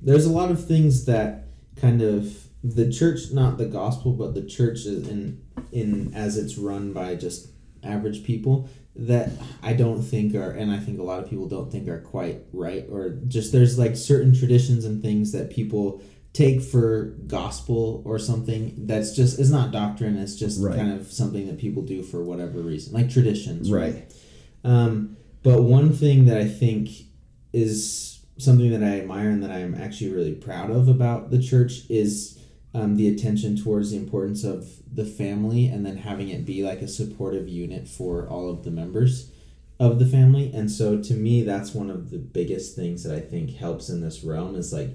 [0.00, 4.44] There's a lot of things that kind of the church, not the gospel, but the
[4.44, 7.48] church is in in as it's run by just
[7.82, 9.30] average people that
[9.62, 12.40] I don't think are, and I think a lot of people don't think are quite
[12.52, 16.02] right, or just there's like certain traditions and things that people
[16.38, 20.76] take for gospel or something that's just is not doctrine it's just Right.
[20.76, 23.96] kind of something that people do for whatever reason like traditions Right.
[24.64, 26.90] um, but one thing that i think
[27.52, 31.72] is something that i admire and that i'm actually really proud of about the church
[31.88, 32.38] is
[32.74, 36.82] um, the attention towards the importance of the family and then having it be like
[36.82, 39.32] a supportive unit for all of the members
[39.80, 43.20] of the family and so to me that's one of the biggest things that i
[43.20, 44.90] think helps in this realm is like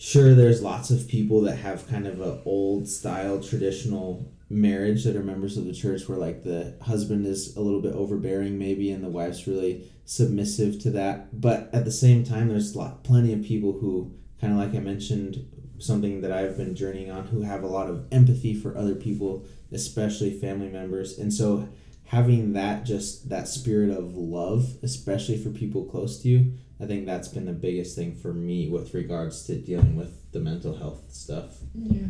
[0.00, 5.14] sure there's lots of people that have kind of a old style traditional marriage that
[5.14, 8.90] are members of the church where like the husband is a little bit overbearing maybe
[8.90, 11.40] and the wife's really submissive to that.
[11.40, 14.78] But at the same time there's lot, plenty of people who kind of like i
[14.78, 15.46] mentioned
[15.78, 19.44] something that i've been journeying on who have a lot of empathy for other people
[19.72, 21.18] especially family members.
[21.18, 21.68] And so
[22.10, 27.04] having that just that spirit of love especially for people close to you I think
[27.04, 31.02] that's been the biggest thing for me with regards to dealing with the mental health
[31.12, 31.58] stuff.
[31.74, 32.06] Yeah.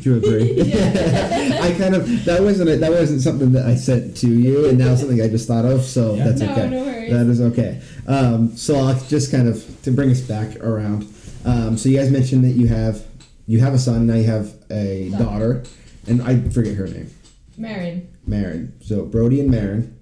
[0.00, 0.52] Do you agree?
[0.52, 1.58] Yeah.
[1.62, 4.78] I kind of that wasn't a, that wasn't something that I said to you, and
[4.78, 5.82] now something I just thought of.
[5.82, 6.24] So Yeah.
[6.28, 6.68] that's no, okay.
[6.68, 7.12] no worries.
[7.12, 7.80] That is okay.
[8.06, 11.12] Um, so I'll just kind of to bring us back around.
[11.44, 13.04] Um, so you guys mentioned that you have
[13.46, 14.14] you have a son now.
[14.14, 15.24] You have a Daughter.
[15.24, 15.62] daughter,
[16.06, 17.10] and I forget her name.
[17.58, 18.08] Marin.
[18.26, 18.74] Marin.
[18.80, 19.98] So Brody and Marin.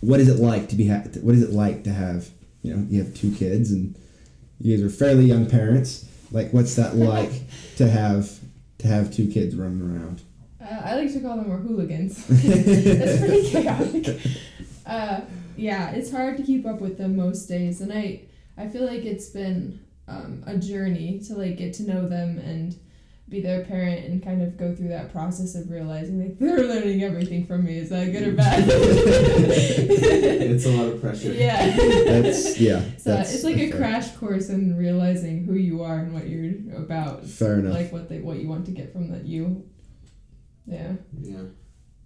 [0.00, 0.88] What is it like to be?
[0.88, 2.28] Ha- what is it like to have?
[2.62, 3.96] You know, you have two kids, and
[4.60, 6.08] you guys are fairly young parents.
[6.30, 7.32] Like, what's that like
[7.76, 8.38] to have
[8.78, 10.22] to have two kids running around?
[10.60, 12.24] Uh, I like to call them more hooligans.
[12.28, 14.20] it's pretty chaotic.
[14.84, 15.20] Uh,
[15.56, 18.22] yeah, it's hard to keep up with them most days, and I
[18.58, 22.76] I feel like it's been um, a journey to like get to know them and
[23.28, 27.02] be their parent and kind of go through that process of realizing like they're learning
[27.02, 27.76] everything from me.
[27.78, 28.64] Is that good or bad?
[28.68, 31.32] it's a lot of pressure.
[31.32, 31.74] yeah.
[31.76, 32.82] That's yeah.
[32.98, 33.78] So that's it's like a fair.
[33.78, 37.24] crash course in realizing who you are and what you're about.
[37.24, 37.74] Fair enough.
[37.74, 39.64] Like what they what you want to get from that you.
[40.66, 40.92] Yeah.
[41.20, 41.42] Yeah.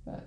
[0.05, 0.27] But-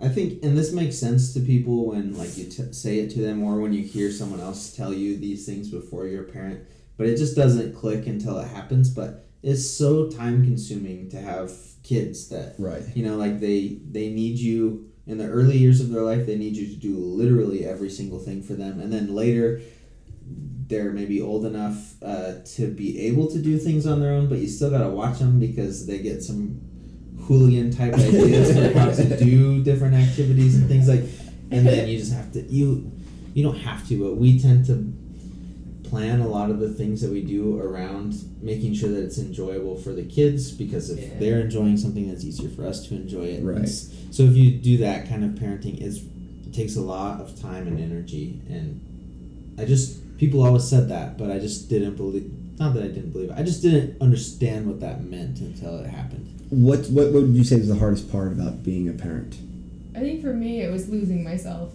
[0.00, 3.20] I think, and this makes sense to people when like you t- say it to
[3.20, 6.66] them, or when you hear someone else tell you these things before you're a parent.
[6.96, 8.90] But it just doesn't click until it happens.
[8.90, 11.50] But it's so time consuming to have
[11.82, 12.82] kids that Right.
[12.94, 16.36] you know like they they need you in the early years of their life they
[16.38, 19.60] need you to do literally every single thing for them and then later
[20.68, 24.38] they're maybe old enough uh, to be able to do things on their own but
[24.38, 26.60] you still got to watch them because they get some
[27.26, 31.00] hooligan type ideas for how to do different activities and things like
[31.50, 32.90] and then you just have to you
[33.34, 34.74] you don't have to but we tend to
[35.92, 39.76] plan a lot of the things that we do around making sure that it's enjoyable
[39.76, 41.18] for the kids because if Yeah.
[41.20, 43.56] they're enjoying something that's easier for us to enjoy it Right.
[43.58, 45.98] It's- so if you do that kind of parenting it's,
[46.46, 48.80] it takes a lot of time and energy and
[49.58, 53.10] i just people always said that but i just didn't believe not that i didn't
[53.10, 57.22] believe it i just didn't understand what that meant until it happened What what what
[57.24, 59.36] would you say is the hardest part about being a parent?
[59.94, 61.68] I think for me it was losing myself.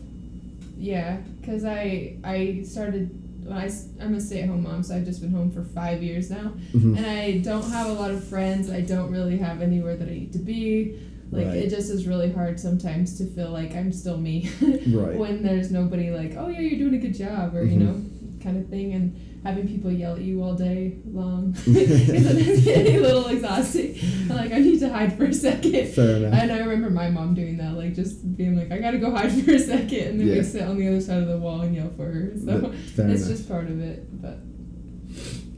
[0.79, 3.09] Yeah, because I I started
[3.47, 3.69] when I
[4.03, 6.53] I'm a stay at home mom, so I've just been home for five years now,
[6.73, 6.97] Mhm.
[6.97, 8.69] and I don't have a lot of friends.
[8.69, 10.95] I don't really have anywhere that I need to be.
[11.31, 11.57] Like Right.
[11.57, 14.49] it just is really hard sometimes to feel like I'm still me
[14.87, 15.17] Right.
[15.17, 17.71] when there's nobody like, oh yeah, you're doing a good job, or Mhm.
[17.71, 17.95] you know,
[18.41, 21.55] kind of thing, and having people yell at you all day long.
[21.67, 23.95] is getting a little exhausting.
[24.27, 25.89] Like, I need to hide for a second.
[25.93, 26.33] Fair enough.
[26.33, 29.31] And I remember my mom doing that, like just being like, I gotta go hide
[29.31, 30.35] for a second, and then Yeah.
[30.35, 32.33] we sit on the other side of the wall and yell for her.
[32.43, 33.37] So fair it's enough.
[33.37, 34.21] just part of it.
[34.21, 34.39] But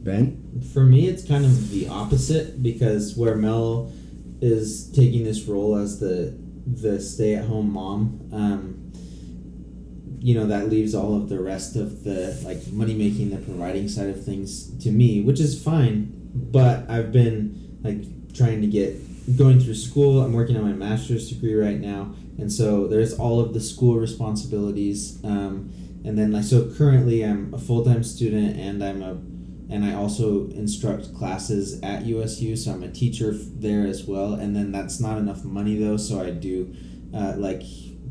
[0.04, 0.62] Ben.
[0.74, 3.92] For me, it's kind of the opposite because where Mel
[4.42, 6.38] is taking this role as the
[6.72, 8.79] the stay at home mom, um,
[10.20, 13.88] you know, that leaves all of the rest of the like money making, the providing
[13.88, 16.12] side of things to me, which is fine.
[16.34, 20.22] But I've been like trying to get going through school.
[20.22, 23.98] I'm working on my master's degree right now, and so there's all of the school
[23.98, 25.24] responsibilities.
[25.24, 25.72] Um,
[26.06, 29.18] and then like so currently I'm a full time student and I'm a
[29.72, 34.34] and I also instruct classes at USU, so I'm a teacher there as well.
[34.34, 36.76] And then that's not enough money though, so I do
[37.14, 37.62] uh, like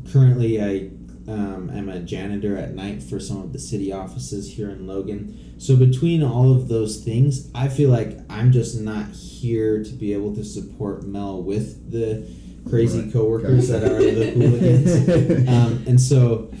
[0.09, 0.91] currently I
[1.29, 5.55] um, am a janitor at night for some of the city offices here in Logan.
[5.59, 10.13] So between all of those things, I feel like I'm just not here to be
[10.13, 12.27] able to support Mel with the
[12.69, 13.13] crazy Right.
[13.13, 15.47] coworkers that are the hooligans.
[15.49, 16.51] um, and so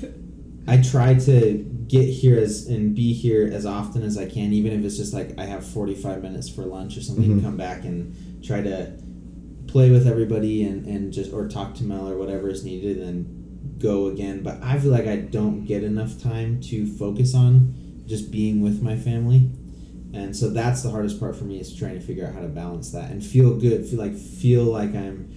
[0.67, 4.71] I try to get here as and be here as often as I can, even
[4.77, 7.39] if it's just like I have forty five minutes for lunch or something.
[7.39, 7.43] Mhm.
[7.43, 8.93] Come back and try to
[9.67, 13.38] play with everybody and, and just or talk to Mel or whatever is needed, and
[13.79, 14.43] go again.
[14.43, 18.81] But I feel like I don't get enough time to focus on just being with
[18.81, 19.49] my family.
[20.13, 22.47] And so that's the hardest part for me is trying to figure out how to
[22.47, 25.35] balance that and feel good, feel like feel like I'm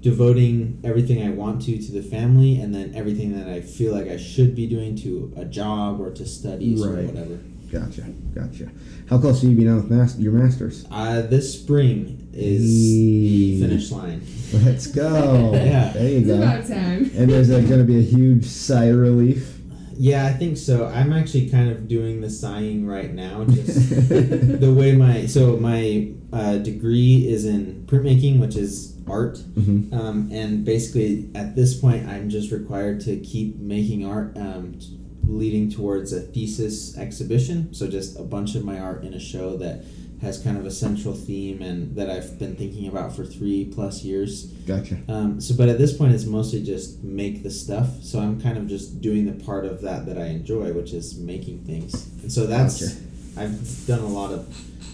[0.00, 4.08] devoting everything I want to to the family and then everything that I feel like
[4.08, 7.38] I should be doing to a job or to studies or whatever.
[7.70, 8.02] Gotcha.
[8.34, 8.68] Gotcha.
[9.08, 10.84] How close have you been on with mas- your masters?
[10.90, 14.22] Uh, this spring is the finish line.
[14.52, 15.52] Let's go.
[15.54, 15.92] Yeah.
[15.92, 16.36] There you it's go.
[16.36, 17.10] about time.
[17.16, 19.56] And there's going to be a huge sigh of relief.
[19.96, 20.86] Yeah, I think so.
[20.86, 23.44] I'm actually kind of doing the sighing right now.
[23.44, 29.36] Just the way my so my uh, degree is in printmaking, which is art.
[29.54, 34.74] hmm Um, and basically, at this point, I'm just required to keep making art, um,
[34.80, 34.99] t-
[35.30, 37.72] leading towards a thesis exhibition.
[37.74, 39.84] So, just a bunch of my art in a show that
[40.22, 44.04] has kind of a central theme and that I've been thinking about for three plus
[44.04, 44.46] years.
[44.66, 44.98] Gotcha.
[45.08, 47.88] Um, so, but at this point, it's mostly just make the stuff.
[48.02, 51.16] So, I'm kind of just doing the part of that that I enjoy, which is
[51.18, 52.08] making things.
[52.22, 53.00] And so, that's Gotcha.
[53.38, 54.46] I've done a lot of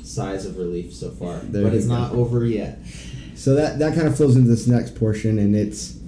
[0.04, 1.94] sighs of relief so far, There but it's go.
[1.94, 2.78] not over yet.
[3.34, 5.98] So that that kind of flows into this next portion, and it's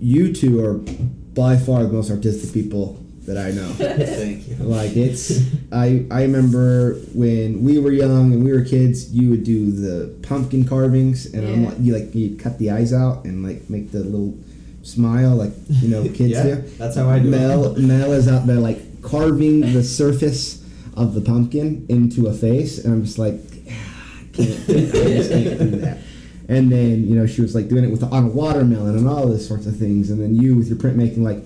[0.00, 3.68] you two are by far the most artistic people that I know.
[3.72, 4.56] Thank you.
[4.56, 5.40] like it's
[5.72, 10.14] I I remember when we were young and we were kids, you would do the
[10.26, 13.90] pumpkin carvings, and I'm like you like you cut the eyes out and like make
[13.92, 14.36] the little
[14.82, 16.54] smile like you know kids yeah, do.
[16.78, 17.78] That's how I do Mel it.
[17.80, 20.62] Mel is out there like carving the surface
[20.96, 23.34] of the pumpkin into a face, and I'm just like,
[23.68, 25.98] "Ah, I can't, do- I just can't do that.
[26.46, 29.26] And then you know she was like doing it with on a watermelon and all
[29.26, 31.42] this sorts of things, and then you with your printmaking like.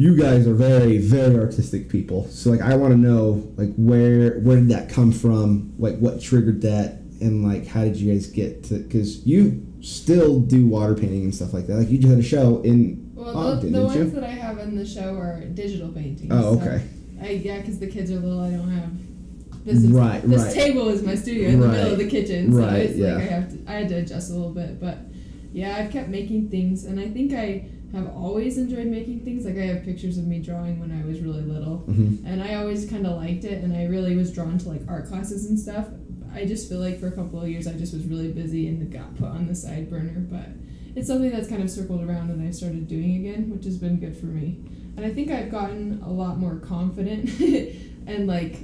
[0.00, 2.26] You guys are very, very artistic people.
[2.28, 5.74] So like, I want to know like where where did that come from?
[5.78, 8.78] Like, what triggered that, and like, how did you guys get to?
[8.78, 11.74] Because you still do water painting and stuff like that.
[11.74, 14.00] Like, you just had a show in Well, Ogden, the, the didn't you?
[14.04, 16.32] ones that I have in the show are digital paintings.
[16.32, 16.82] Oh, so okay.
[17.20, 18.42] I yeah, because the kids are little.
[18.42, 19.66] I don't have.
[19.66, 20.54] This is Right, this right.
[20.54, 23.16] table is my studio in the middle of the kitchen, so right, it's yeah.
[23.16, 23.70] like I have to.
[23.70, 24.96] I had to adjust a little bit, but
[25.52, 29.44] yeah, I've kept making things, and I think I have always enjoyed making things.
[29.44, 32.54] Like I have pictures of me drawing when I was really little, hmm and I
[32.54, 35.58] always kind of liked it, and I really was drawn to like art classes and
[35.58, 35.88] stuff.
[36.32, 38.90] I just feel like for a couple of years I just was really busy and
[38.92, 40.20] got put on the side burner.
[40.20, 40.46] But
[40.94, 43.98] it's something that's kind of circled around and I started doing again, which has been
[43.98, 44.58] good for me.
[44.96, 47.28] And I think I've gotten a lot more confident
[48.06, 48.54] and like,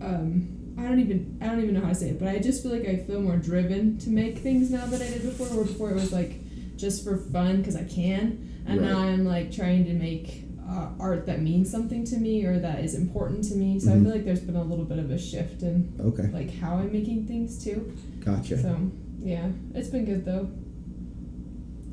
[0.00, 2.62] um, I don't even I don't even know how to say it, but I just
[2.62, 5.46] feel like I feel more driven to make things now than I did before.
[5.48, 6.40] Where before it was like
[6.76, 11.26] just for fun because I can, and now I'm like trying to make uh, art
[11.26, 13.78] that means something to me or that is important to me.
[13.78, 14.00] So Mhm.
[14.00, 16.74] I feel like there's been a little bit of a shift in Okay, like how
[16.76, 17.92] I'm making things too.
[18.24, 18.60] gotcha.
[18.60, 18.76] So
[19.22, 20.48] yeah, it's been good though.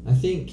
[0.05, 0.51] I think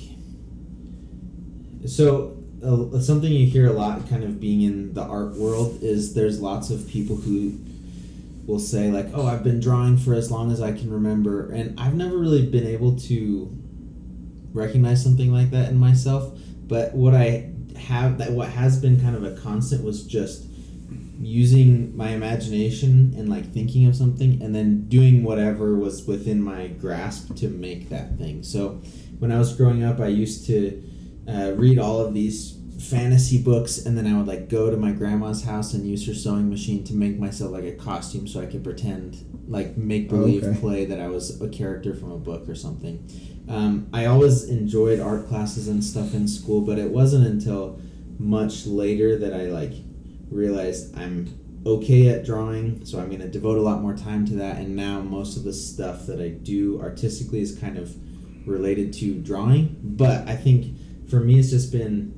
[1.87, 2.37] so.
[2.62, 6.41] Uh, something you hear a lot, kind of being in the art world, is there's
[6.43, 7.55] lots of people who
[8.47, 11.78] will say like, "Oh, I've been drawing for as long as I can remember," and
[11.81, 13.51] I've never really been able to
[14.53, 16.38] recognize something like that in myself.
[16.66, 20.46] But what I have that what has been kind of a constant was just
[21.20, 26.68] using my imagination and like thinking of something and then doing whatever was within my
[26.68, 28.42] grasp to make that thing.
[28.42, 28.80] So
[29.18, 30.82] when I was growing up, I used to
[31.28, 34.93] uh, read all of these fantasy books and then I would like go to my
[34.93, 38.47] grandma's house and use her sewing machine to make myself like a costume so I
[38.47, 39.18] could pretend
[39.49, 40.59] like make believe Okay.
[40.59, 43.07] play that I was a character from a book or something.
[43.49, 47.78] Um, I always enjoyed art classes and stuff in school, but it wasn't until
[48.18, 49.72] much later that I like
[50.31, 54.35] realized I'm okay at drawing, so I'm going to devote a lot more time to
[54.37, 54.57] that.
[54.59, 57.95] And now most of the stuff that I do artistically is kind of
[58.47, 59.76] related to drawing.
[59.83, 60.76] But I think
[61.11, 62.14] for me, it's just been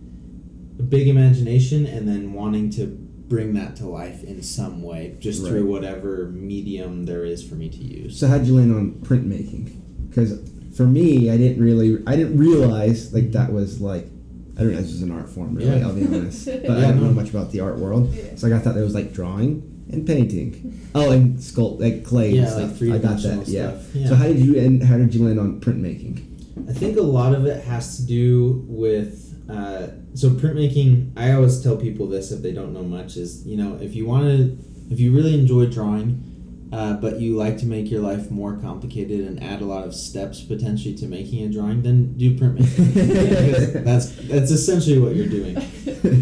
[0.79, 5.47] a big imagination and then wanting to bring that to life in some way, just
[5.47, 8.19] through whatever medium there is for me to use.
[8.19, 9.81] So how'd you land on printmaking?
[10.09, 10.39] Because
[10.77, 14.89] for me, I didn't really, I didn't realize like that was like, I didn't realize
[14.91, 15.55] it was an art form.
[15.55, 15.87] Really, Yeah.
[15.87, 16.45] I'll be honest.
[16.47, 18.37] But Yeah, I didn't know much about the art world, Yeah.
[18.37, 20.81] so I thought that there was like drawing and painting.
[20.95, 22.63] Oh, and sculpt like clay and Yeah, stuff.
[22.69, 23.49] like three I got that.
[23.49, 23.79] Yeah.
[23.95, 24.09] Yeah.
[24.09, 26.69] So how did you and how did you land on printmaking?
[26.69, 31.13] I think a lot of it has to do with uh, so printmaking.
[31.17, 34.07] I always tell people this if they don't know much is you know if you
[34.07, 34.59] want to
[34.91, 39.21] if you really enjoy drawing, uh, but you like to make your life more complicated
[39.21, 43.85] and add a lot of steps potentially to making a drawing, then do printmaking.
[43.85, 45.57] That's that's essentially what you're doing.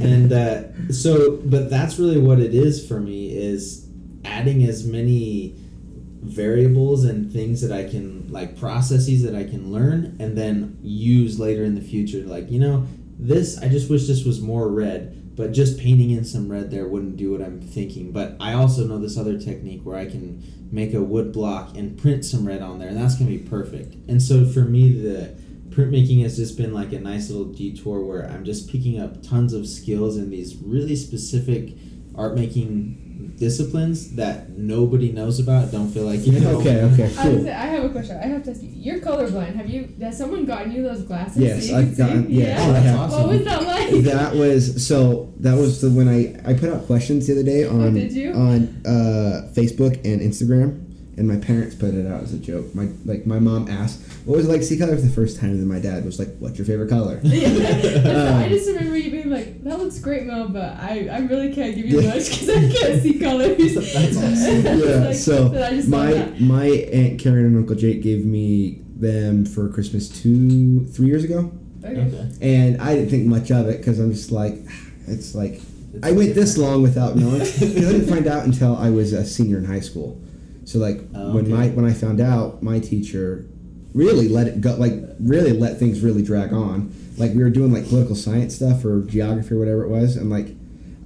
[0.02, 3.88] And uh, so, but that's really what it is for me is
[4.24, 5.54] adding as many
[6.20, 11.38] variables and things that I can like processes that I can learn and then use
[11.38, 12.20] later in the future.
[12.26, 12.86] Like, you know,
[13.20, 16.88] this I just wish this was more red, but just painting in some red there
[16.88, 18.12] wouldn't do what I'm thinking.
[18.12, 20.42] But I also know this other technique where I can
[20.72, 23.94] make a wood block and print some red on there and that's gonna be perfect.
[24.08, 25.36] And so for me the
[25.70, 29.52] printmaking has just been like a nice little detour where I'm just picking up tons
[29.52, 31.76] of skills in these really specific
[32.16, 33.06] art making
[33.38, 35.70] disciplines that nobody knows about.
[35.72, 36.58] Don't feel like you know.
[36.60, 36.82] okay.
[36.82, 37.04] Okay.
[37.04, 37.48] I, was, Cool.
[37.48, 38.16] I have a question.
[38.22, 38.68] I have to ask you.
[38.74, 39.54] You're colorblind.
[39.56, 39.88] Have you?
[40.00, 41.38] Has someone gotten you those glasses?
[41.38, 42.02] Yes, so I've can see?
[42.02, 43.20] gotten- yeah, Oh, that's awesome.
[43.22, 43.90] What was that like?
[44.04, 47.64] that was so that was the when I I put out questions the other day
[47.66, 48.32] on Oh, did you?
[48.32, 50.86] on uh, Facebook and Instagram
[51.20, 52.74] and my parents put it out as a joke.
[52.74, 55.38] My like my mom asked, "What was it like to see color for the first
[55.38, 58.38] time?" And then my dad was like, "What's your favorite color?" yeah.
[58.38, 61.52] I Um, just remember you being like, "That looks great, Mel, but I, I really
[61.54, 64.64] can't give you much because I can't see colors." That's awesome.
[64.80, 64.94] yeah.
[65.08, 68.80] Like, so but I just love my my aunt Karen and Uncle Jake gave me
[68.96, 71.52] them for Christmas two three years ago,
[71.84, 72.00] Okay.
[72.00, 72.30] Okay.
[72.40, 74.56] and I didn't think much of it because I'm just like,
[75.06, 75.60] it's like
[76.02, 77.40] I went this long without knowing.
[77.40, 80.18] 'Cause I didn't find out until I was a senior in high school.
[80.70, 81.52] So like Oh, when okay.
[81.52, 83.44] my when I found out, my teacher
[83.92, 84.76] really let it go.
[84.76, 86.94] Like really let things really drag on.
[87.16, 90.30] Like we were doing like political science stuff or geography or whatever it was, and
[90.30, 90.54] like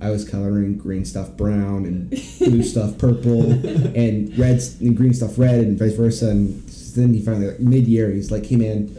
[0.03, 3.53] I was coloring green stuff brown and blue stuff purple
[3.97, 6.29] and red and green stuff red and vice versa.
[6.29, 6.63] And
[6.95, 8.95] then he finally like mid year he's like, "Hey man,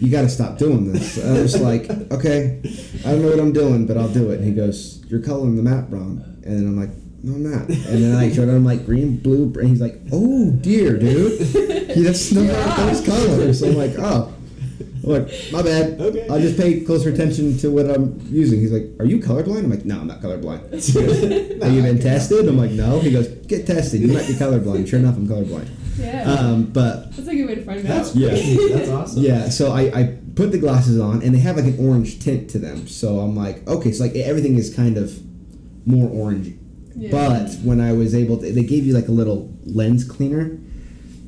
[0.00, 2.60] you got to stop doing this." And I was like, "Okay,
[3.06, 5.54] I don't know what I'm doing, but I'll do it." And he goes, "You're coloring
[5.54, 6.90] the map wrong." And then I'm like,
[7.22, 10.50] "No, I'm not." And then I showed him like green, blue, and he's like, "Oh
[10.50, 12.86] dear, dude, he, that's not Yeah.
[12.86, 14.34] those colors." So I'm like, "Oh."
[15.04, 15.98] I'm like, my bad.
[15.98, 16.26] Okay.
[16.28, 18.60] I'll just pay closer attention to what I'm using.
[18.60, 19.60] He's like, Are you colorblind?
[19.64, 20.70] I'm like, No, I'm not colorblind.
[20.84, 22.46] He goes, Have you been tested?
[22.46, 22.98] I'm like, No.
[23.00, 24.00] He goes, Get tested.
[24.02, 24.86] You might be colorblind.
[24.86, 25.68] Sure enough, I'm colorblind.
[25.98, 26.24] Yeah.
[26.30, 28.16] Um, but That's a good way to find That's out.
[28.16, 28.30] Yeah.
[28.76, 29.22] That's awesome.
[29.22, 32.50] yeah, so I, I put the glasses on and they have like an orange tint
[32.50, 32.86] to them.
[32.86, 35.18] So I'm like, okay, so like everything is kind of
[35.86, 36.54] more orange.
[36.98, 37.10] Yeah.
[37.12, 40.58] But when I was able to, they gave you like a little lens cleaner,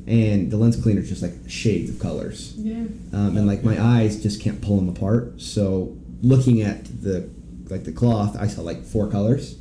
[0.07, 2.53] and the lens cleaner is just like shades of colors.
[2.57, 2.75] Yeah.
[3.13, 5.39] Um, and like my eyes just can't pull them apart.
[5.39, 7.29] So looking at the
[7.69, 9.57] like the cloth, I saw like four colors,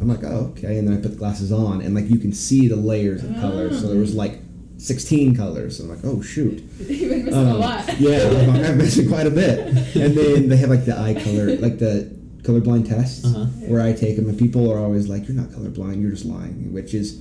[0.00, 0.78] I'm like, oh, okay.
[0.78, 3.34] And then I put the glasses on, and like you can see the layers of
[3.36, 3.80] colors.
[3.80, 4.40] So there was like
[4.78, 5.78] 16 colors.
[5.78, 6.58] I'm like, oh shoot.
[6.80, 8.00] You've been missing a Um, lot.
[8.00, 9.60] Yeah, like, I'm missing quite a bit.
[9.94, 12.10] And then they have like the eye color, like the
[12.44, 13.46] colorblind tests Uh-huh.
[13.68, 16.00] where I take them, and people are always like, "You're not colorblind.
[16.00, 17.18] You're just lying," which is,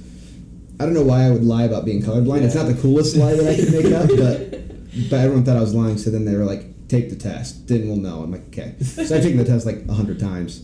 [0.79, 2.41] I don't know why I would lie about being colorblind.
[2.43, 4.39] It's not the coolest lie that I could make up, but
[5.09, 5.97] but everyone thought I was lying.
[5.97, 8.21] So then they were like, "Take the test." Then we'll know.
[8.23, 8.75] I'm like, okay.
[8.83, 10.61] So I've taken the test like a hundred times,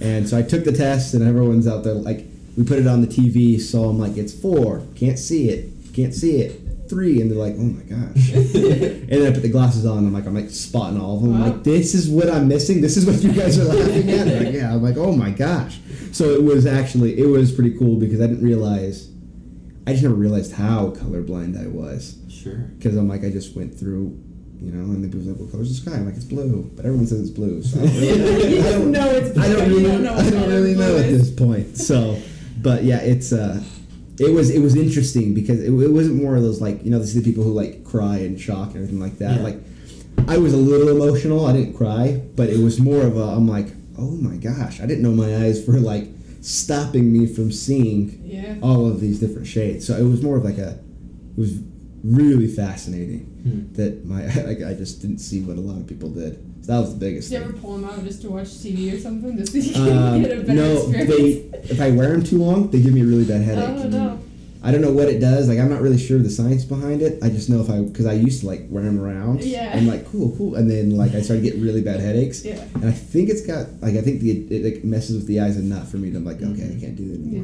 [0.00, 2.24] and so I took the test, and everyone's out there like,
[2.56, 6.14] we put it on the TV, so I'm like, it's four, can't see it, can't
[6.14, 6.60] see it.
[6.88, 8.32] Three, and they're like, oh my gosh.
[8.32, 9.98] and then I put the glasses on.
[9.98, 11.34] I'm like, I'm like spotting all of them.
[11.34, 11.46] I'm Wow.
[11.48, 12.80] like, this is what I'm missing.
[12.80, 14.26] This is what you guys are laughing at.
[14.44, 14.72] Like, yeah.
[14.74, 15.78] I'm like, oh my gosh.
[16.12, 19.10] So it was actually it was pretty cool because I didn't realize,
[19.86, 22.56] I just never realized how colorblind I was Sure.
[22.78, 24.18] because I'm like I just went through.
[24.60, 26.84] You know, and the people's like, "What color's the sky?" I'm like, "It's blue," but
[26.84, 27.62] everyone says it's blue.
[27.62, 30.14] So I don't really, You I don't, know it's blue, I don't really, don't know
[30.16, 31.76] I don't really know at this point.
[31.76, 32.18] So,
[32.60, 33.62] but yeah, it's uh,
[34.20, 36.98] it was it was interesting because it, it wasn't more of those like you know
[36.98, 39.36] this is the people who like cry and shock and everything like that.
[39.36, 39.42] Yeah.
[39.42, 39.58] Like,
[40.26, 41.46] I was a little emotional.
[41.46, 44.86] I didn't cry, but it was more of a I'm like, oh my gosh, I
[44.86, 46.08] didn't know my eyes were like
[46.40, 48.56] stopping me from seeing Yeah.
[48.62, 49.86] all of these different shades.
[49.86, 51.60] So it was more of like a, it was
[52.04, 53.72] really fascinating Hmm.
[53.74, 56.38] that my like I just didn't see what a lot of people did.
[56.68, 58.98] That was the biggest Did you ever pull them out just to watch TV or
[59.00, 61.10] something just so you can Um, get a better no, experience?
[61.10, 63.64] they if I wear them too long, they give me a really bad headache.
[63.84, 64.18] oh no.
[64.60, 65.48] I don't know what it does.
[65.48, 67.22] Like I'm not really sure of the science behind it.
[67.22, 69.42] I just know if I because I used to like wear them around.
[69.44, 69.72] Yeah.
[69.74, 72.44] I'm like cool, cool, and then like I started getting really bad headaches.
[72.44, 72.60] Yeah.
[72.74, 75.56] And I think it's got like I think the it like messes with the eyes
[75.56, 76.96] enough for me to I'm like okay I can't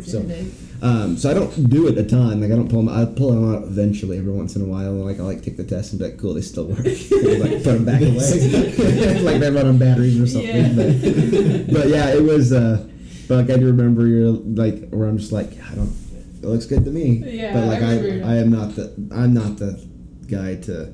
[0.04, 0.36] do it anymore.
[0.36, 2.42] Gives you So um, so I don't do it a ton.
[2.42, 2.90] Like I don't pull them.
[2.90, 4.90] I pull them out eventually every once in a while.
[4.90, 6.80] And like I like take the test and be like, cool, they still work.
[6.84, 10.54] And, like put them back away, like they run on batteries or something.
[10.54, 10.72] Yeah.
[10.74, 12.52] But, but yeah, it was.
[12.52, 12.86] Uh,
[13.28, 15.92] but like I do remember you're like where I'm just like I don't.
[16.42, 17.22] It looks good to me.
[17.24, 18.34] Yeah, But like I I.
[18.34, 19.82] I am not the I'm not the
[20.28, 20.92] guy to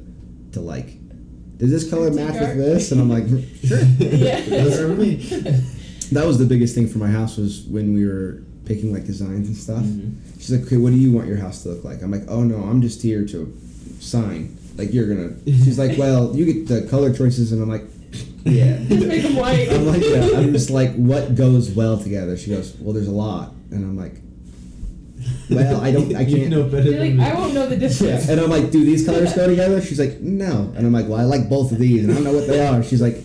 [0.53, 0.99] to like.
[1.57, 2.57] Does this color match dark.
[2.57, 2.93] with this?
[2.93, 3.27] And I'm like,
[3.65, 3.81] sure.
[3.99, 4.41] Yeah.
[4.41, 5.17] Those are me.
[6.13, 9.49] That was the biggest thing for my house was when we were picking like designs
[9.49, 9.83] and stuff.
[9.83, 10.15] Mhm.
[10.39, 12.03] She's like, okay, what do you want your house to look like?
[12.03, 13.53] I'm like, oh no, I'm just here to
[13.99, 14.57] sign.
[14.77, 15.35] Like you're gonna.
[15.45, 17.83] She's like, well, you get the color choices, and I'm like,
[18.45, 18.79] yeah.
[18.85, 19.73] Just make them white.
[19.73, 20.39] I'm like, yeah.
[20.39, 22.37] I'm just like, what goes well together?
[22.37, 24.15] She goes, well, there's a lot, and I'm like,
[25.51, 26.49] well, I don't, I can't.
[26.49, 27.25] know better than like, me.
[27.25, 28.01] I won't know the difference.
[28.03, 28.29] Yeah, difference.
[28.31, 29.83] and I'm like, do these colors go together?
[29.83, 32.23] She's like, no, and I'm like, well, I like both of these, and I don't
[32.25, 32.85] know what they are.
[32.85, 33.19] She's like,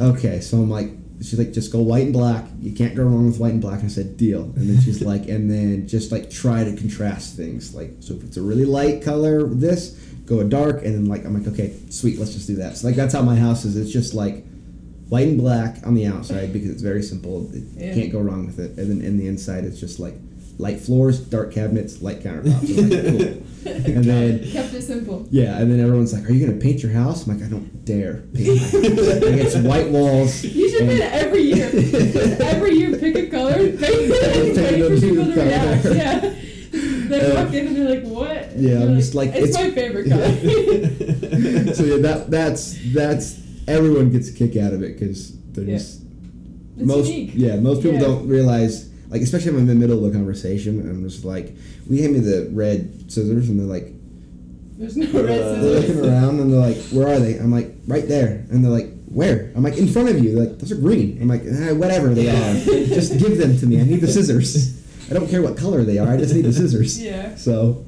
[0.00, 0.90] okay, so I'm like,
[1.20, 2.44] she's like, just go white and black.
[2.60, 3.82] You can't go wrong with white and black.
[3.84, 4.42] I said, deal.
[4.42, 7.74] And then she's like, and then just like try to contrast things.
[7.74, 9.90] Like, so if it's a really light color, this
[10.26, 12.76] go a dark, and then like I'm like, okay, sweet, let's just do that.
[12.76, 13.76] So like that's how my house is.
[13.76, 14.44] It's just like
[15.08, 17.50] white and black on the outside because it's very simple.
[17.54, 17.94] It, Yeah.
[17.94, 18.78] Can't go wrong with it.
[18.78, 20.14] And then in the inside, it's just like
[20.58, 22.76] light floors, dark cabinets, light countertops.
[22.76, 23.44] Like, cool.
[23.68, 25.26] And then Kept it simple.
[25.30, 27.84] yeah, and then everyone's like, "Are you gonna paint your house?" I'm like, "I don't
[27.84, 28.72] dare paint my house.
[28.72, 28.82] like,
[29.44, 31.66] it's white walls." You should paint it every year.
[32.40, 35.84] every year, pick a color, paint it, and Paint wait for people to react.
[35.84, 36.34] Yeah.
[37.08, 40.08] They walk in and they're like, "What?" Yeah, I'm just like, "It's, it's- my favorite
[40.08, 45.64] color." so yeah, that that's that's everyone gets a kick out of it because they're
[45.64, 45.78] Yeah.
[45.78, 46.02] just
[46.76, 47.32] It's most unique.
[47.34, 48.06] yeah most people Yeah.
[48.06, 51.24] don't realize like especially if I'm in the middle of a conversation and I'm just
[51.24, 51.54] like,
[51.88, 53.92] "We hand me the red scissors," and they're like,
[54.78, 57.74] There's no Uh, red they're looking around and they're like, "Where are they?" I'm like,
[57.86, 60.70] "Right there," and they're like, "Where?" I'm like, "In front of you." They're like, "Those
[60.72, 62.54] are green." I'm like, eh, "Whatever they are,
[62.98, 63.80] just give them to me.
[63.80, 64.74] I need the scissors.
[65.10, 66.08] I don't care what color they are.
[66.08, 67.34] I just need the scissors." Yeah.
[67.36, 67.84] So,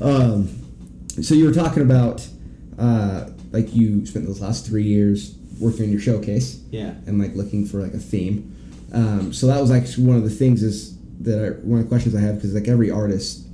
[0.00, 0.48] um,
[1.20, 2.26] so you were talking about
[2.78, 6.94] uh, like you spent those last three years working on your showcase Yeah.
[7.06, 8.56] and like looking for like a theme.
[8.92, 11.88] Um, so that was like one of the things is that I, one of the
[11.88, 13.46] questions I have because like every artist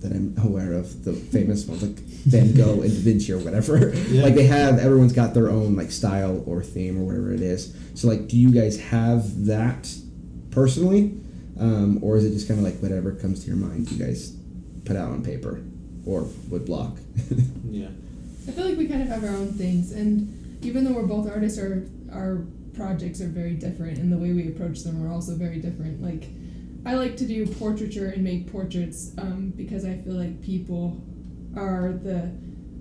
[0.00, 3.92] that I'm aware of, the famous ones like Van Gogh and Da Vinci or whatever,
[4.08, 4.22] Yeah.
[4.22, 7.74] like they have everyone's got their own like style or theme or whatever it is.
[7.94, 9.88] So like, do you guys have that
[10.50, 11.14] personally,
[11.58, 13.90] um, or is it just kind of like whatever comes to your mind?
[13.90, 14.36] You guys
[14.84, 15.62] put out on paper
[16.04, 16.96] or wood block.
[17.70, 17.88] Yeah.
[18.48, 21.28] I feel like we kind of have our own things, and even though we're both
[21.28, 22.44] artists, our our
[22.76, 26.02] projects are very different, and the way we approach them are also very different.
[26.02, 26.28] Like,
[26.84, 31.00] I like to do portraiture and make portraits um, because I feel like people
[31.56, 32.30] are the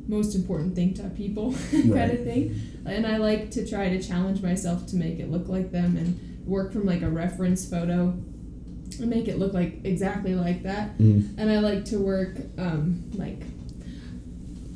[0.07, 2.11] most important thing to people, kind Right.
[2.13, 2.59] of thing.
[2.85, 6.19] And I like to try to challenge myself to make it look like them and
[6.45, 8.09] work from like a reference photo
[8.99, 11.35] and make it look like exactly like that Mm.
[11.39, 13.41] and I like to work um, like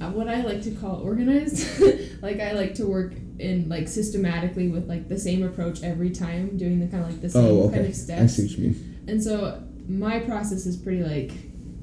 [0.01, 1.67] uh, what I like to call organized.
[2.23, 6.57] like I like to work in like systematically with like the same approach every time,
[6.57, 7.77] doing the kind of like the same Oh, okay.
[7.77, 7.91] kind of
[8.23, 9.03] I see what you mean.
[9.07, 11.31] And so my process is pretty like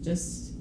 [0.03, 0.53] just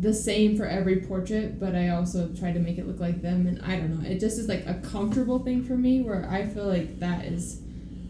[0.00, 3.46] the same for every portrait, but I also try to make it look like them.
[3.46, 6.46] And I don't know, it just is like a comfortable thing for me where I
[6.46, 7.60] feel like that is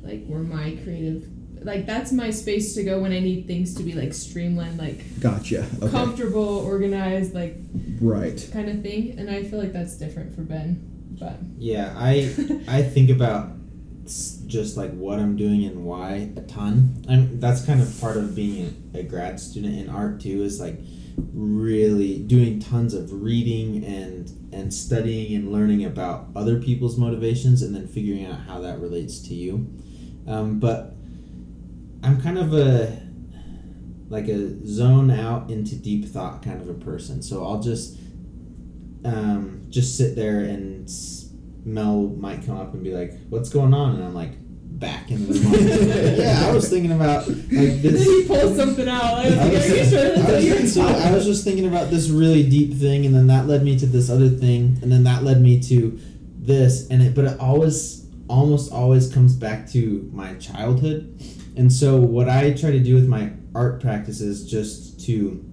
[0.03, 1.26] like where my creative,
[1.64, 5.01] like that's my space to go when I need things to be like streamlined, like
[5.20, 5.66] Gotcha.
[5.82, 5.91] Okay.
[5.91, 7.57] comfortable, organized, like
[8.03, 8.47] right.
[8.53, 9.18] kind of thing.
[9.18, 10.95] And I feel like that's different for Ben.
[11.19, 12.35] But Yeah, I
[12.69, 13.51] I think about
[14.47, 17.05] just like what I'm doing and why a ton.
[17.09, 20.43] I'm that's kind of part of being a, a grad student in art too.
[20.43, 20.79] Is like
[21.35, 27.75] really doing tons of reading and and studying and learning about other people's motivations and
[27.75, 29.66] then figuring out how that relates to you.
[30.27, 30.95] Um, but
[32.03, 33.03] I'm kind of a
[34.09, 37.23] like a zone out into deep thought kind of a person.
[37.23, 37.97] So I'll just
[39.05, 40.90] um, just sit there and
[41.64, 44.32] Mel might come up and be like, "What's going on?" And I'm like,
[44.78, 48.05] "Back in the room." yeah, I was thinking about like then this.
[48.05, 49.03] he pulls something out.
[49.05, 51.66] I was I like, was, you sure that's I was- so I was just thinking
[51.66, 54.90] about this really deep thing, and then that led me to this other thing, and
[54.90, 55.99] then that led me to
[56.38, 57.14] this, and it.
[57.14, 61.20] But it always, almost always comes back to my childhood,
[61.57, 65.44] and so what I try to do with my art practice is just to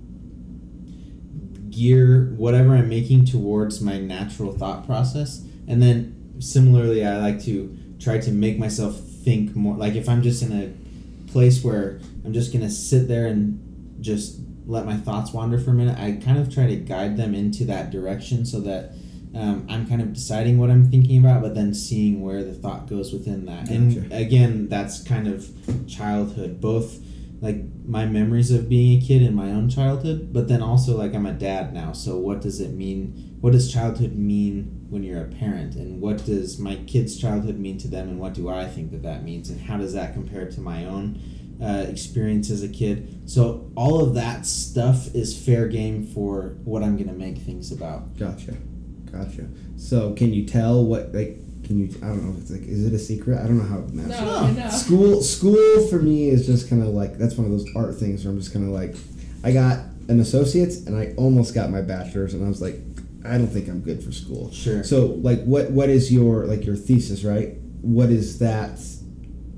[1.76, 7.78] gear whatever I'm making towards my natural thought process, and then similarly, I like to
[7.99, 9.76] try to make myself think more.
[9.76, 14.39] Like if I'm just in a place where I'm just gonna sit there and just
[14.67, 17.65] let my thoughts wander for a minute, I kind of try to guide them into
[17.65, 18.93] that direction so that
[19.36, 22.88] um, I'm kind of deciding what I'm thinking about, but then seeing where the thought
[22.88, 23.69] goes within that.
[23.69, 25.49] And again, that's kind of
[25.88, 26.99] childhood, both
[27.45, 31.13] like my memories of being a kid in my own childhood, but then also like
[31.13, 31.93] I'm a dad now.
[31.93, 33.37] So what does it mean?
[33.39, 35.75] What does childhood mean when you're a parent?
[35.75, 38.09] And what does my kid's childhood mean to them?
[38.09, 39.51] And what do I think that that means?
[39.51, 41.21] And how does that compare to my own
[41.61, 43.29] uh, experience as a kid?
[43.29, 48.17] So all of that stuff is fair game for what I'm gonna make things about.
[48.17, 48.57] Gotcha.
[49.11, 49.47] Gotcha.
[49.77, 52.86] So can you tell what like can you I don't know if it's like is
[52.86, 53.39] it a secret?
[53.39, 54.22] I don't know how it matters.
[54.22, 54.70] No, no.
[54.70, 58.24] School school for me is just kind of like that's one of those art things
[58.24, 58.95] where I'm just kind of like
[59.43, 62.76] I got an associate's and I almost got my bachelor's and I was like
[63.26, 64.51] I don't think I'm good for school.
[64.51, 64.84] Sure.
[64.84, 67.55] So like what what is your like your thesis, right?
[67.82, 68.80] What is that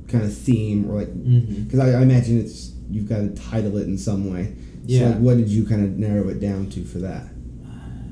[0.07, 1.63] kind of theme or like Mm-hmm.
[1.63, 4.55] because I, I imagine it's you've got to title it in some way.
[4.85, 4.99] Yeah.
[4.99, 7.27] So like what did you kind of narrow it down to for that?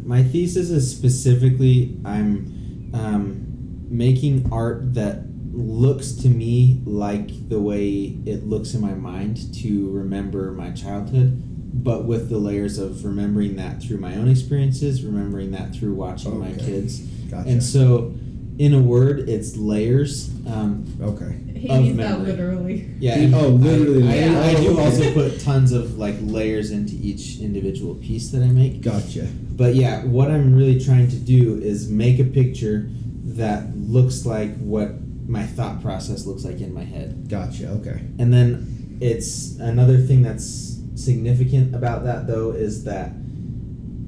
[0.04, 3.45] My thesis is specifically I'm um,
[3.90, 9.90] making art that looks to me like the way it looks in my mind to
[9.92, 11.42] remember my childhood,
[11.84, 16.38] but with the layers of remembering that through my own experiences, remembering that through watching
[16.40, 17.00] my kids.
[17.30, 17.50] Gotcha.
[17.50, 18.14] And so,
[18.58, 20.30] in a word, it's layers.
[20.48, 21.38] Um, okay.
[21.60, 22.90] He of means that literally.
[23.00, 24.04] yeah, and Oh, literally.
[24.08, 24.60] I, I, I Yeah.
[24.62, 28.82] do also put tons of like layers into each individual piece that I make.
[28.82, 29.28] Gotcha.
[29.56, 32.90] But yeah, what I'm really trying to do is make a picture
[33.26, 34.94] that looks like what
[35.28, 37.28] my thought process looks like in my head.
[37.28, 37.70] Gotcha.
[37.70, 38.02] Okay.
[38.20, 43.12] And then it's another thing that's significant about that though is that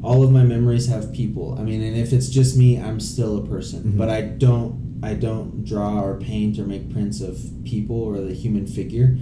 [0.03, 1.57] all of my memories have people.
[1.59, 3.83] I mean, and if it's just me, I'm still a person.
[3.83, 3.97] Mhm.
[3.97, 8.33] But I don't I don't draw or paint or make prints of people or the
[8.33, 9.17] human figure.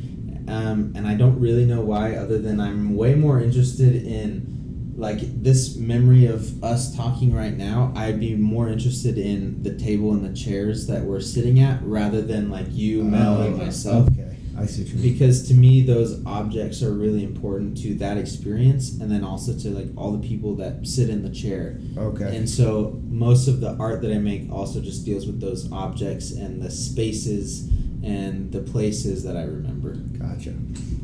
[0.47, 4.54] Um, and I don't really know why other than I'm way more interested in
[4.95, 10.11] like this memory of us talking right now, I'd be more interested in the table
[10.13, 13.57] and the chairs that we're sitting at rather than like you, oh, Mel, and Oh,
[13.65, 14.21] myself Okay.
[14.57, 19.11] I see what because to me those objects are really important to that experience and
[19.11, 22.37] then also to like all the people that sit in the chair Okay.
[22.37, 26.31] and so most of the art that i make also just deals with those objects
[26.31, 27.69] and the spaces
[28.03, 30.53] and the places that i remember Gotcha.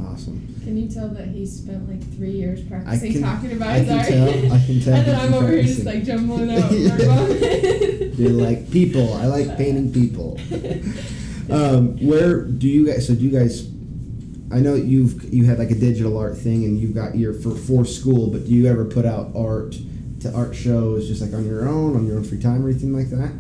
[0.01, 0.55] Awesome.
[0.63, 3.87] Can you tell that he spent like three years practicing can- talking about I his
[3.87, 4.07] can art?
[4.07, 6.71] tell- I can tell and then I'm over here just like jumbling out.
[6.71, 8.07] Yeah.
[8.17, 9.13] You're like people.
[9.13, 10.39] I like painting people.
[11.49, 13.07] Um, where do you guys?
[13.07, 13.67] So do you guys?
[14.51, 17.55] I know you've you had like a digital art thing, and you've got your for
[17.55, 18.27] for school.
[18.31, 19.75] But do you ever put out art
[20.21, 22.93] to art shows, just like on your own, on your own free time, or anything
[22.93, 23.31] like that?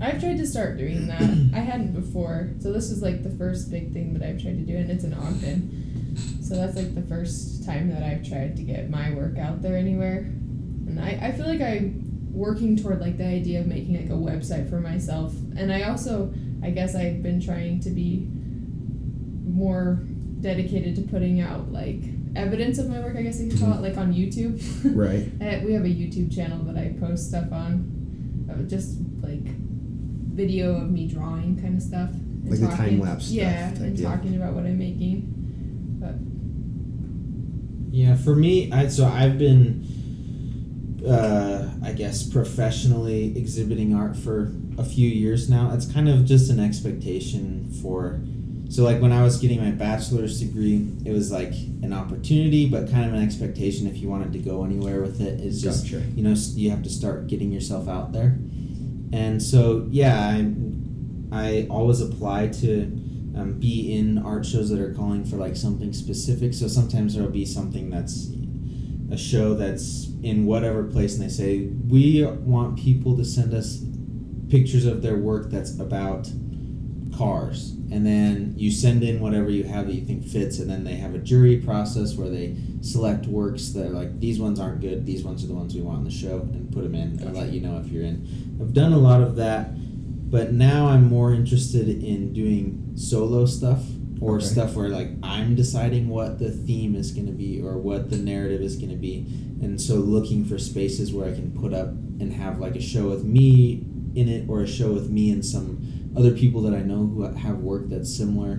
[0.00, 1.22] I've tried to start doing that.
[1.54, 4.64] I hadn't before, so this is like the first big thing that I've tried to
[4.64, 6.16] do, and it's in Ogden.
[6.42, 9.76] So that's like the first time that I've tried to get my work out there
[9.76, 10.18] anywhere.
[10.86, 14.20] And I, I feel like I'm working toward like the idea of making like a
[14.20, 15.34] website for myself.
[15.56, 16.32] And I also,
[16.62, 18.28] I guess I've been trying to be
[19.44, 20.04] more
[20.40, 22.02] dedicated to putting out like
[22.36, 24.60] evidence of my work, I guess you could call it, like on YouTube.
[24.94, 25.32] Right.
[25.64, 28.66] We have a YouTube channel that I post stuff on.
[28.68, 29.55] just like
[30.36, 32.10] video of me drawing kind of stuff.
[32.10, 34.10] and Like the time-lapse stuff Yeah, type and deal.
[34.10, 35.32] talking about what I'm making.
[36.00, 36.14] But
[37.96, 39.86] Yeah, for me, I so I've been,
[41.06, 45.72] uh, I guess, professionally exhibiting art for a few years now.
[45.72, 48.20] It's kind of just an expectation for.
[48.68, 52.90] So, like when I was getting my bachelor's degree, it was like an opportunity, but
[52.90, 55.40] kind of an expectation if you wanted to go anywhere with it.
[55.40, 56.04] It's just Gotcha.
[56.16, 58.38] you know you have to start getting yourself out there,
[59.12, 60.52] and so yeah, I
[61.32, 62.84] I always apply to
[63.36, 66.54] um, be in art shows that are calling for like something specific.
[66.54, 68.30] So sometimes there'll be something that's
[69.10, 73.82] a show that's in whatever place, and they say we want people to send us
[74.48, 76.28] pictures of their work that's about
[77.16, 80.84] cars, and then you send in whatever you have that you think fits, and then
[80.84, 84.80] they have a jury process where they select works that are like these ones aren't
[84.80, 87.18] good, these ones are the ones we want in the show, and put them in
[87.20, 88.58] and let you know if you're in.
[88.60, 89.70] I've done a lot of that
[90.28, 93.84] but now I'm more interested in doing solo stuff
[94.20, 94.46] or Okay.
[94.46, 98.16] stuff where like I'm deciding what the theme is going to be or what the
[98.16, 99.24] narrative is going to be
[99.62, 103.08] and so looking for spaces where I can put up and have like a show
[103.08, 103.84] with me
[104.16, 107.22] in it or a show with me and some other people that I know who
[107.22, 108.52] have work that's similar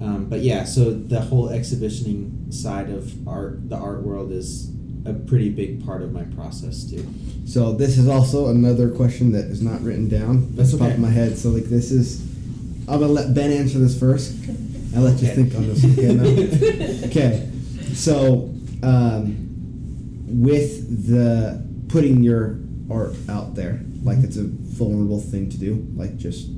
[0.00, 4.70] um, but yeah so the whole exhibitioning side of art the art world is
[5.06, 7.06] a pretty big part of my process too
[7.46, 10.54] So this is also another question that is not written down.
[10.54, 10.94] That's That's top okay.
[10.94, 11.38] of my head.
[11.38, 12.20] So like this is,
[12.86, 14.36] I'm gonna let Ben answer this first.
[14.94, 15.82] I'll let you think on this.
[15.82, 16.14] Okay.
[16.14, 17.06] No?
[17.08, 17.48] okay.
[17.94, 19.36] So um,
[20.26, 22.58] with the putting your
[22.90, 25.86] art out there, like it's a vulnerable thing to do.
[25.94, 26.48] Like just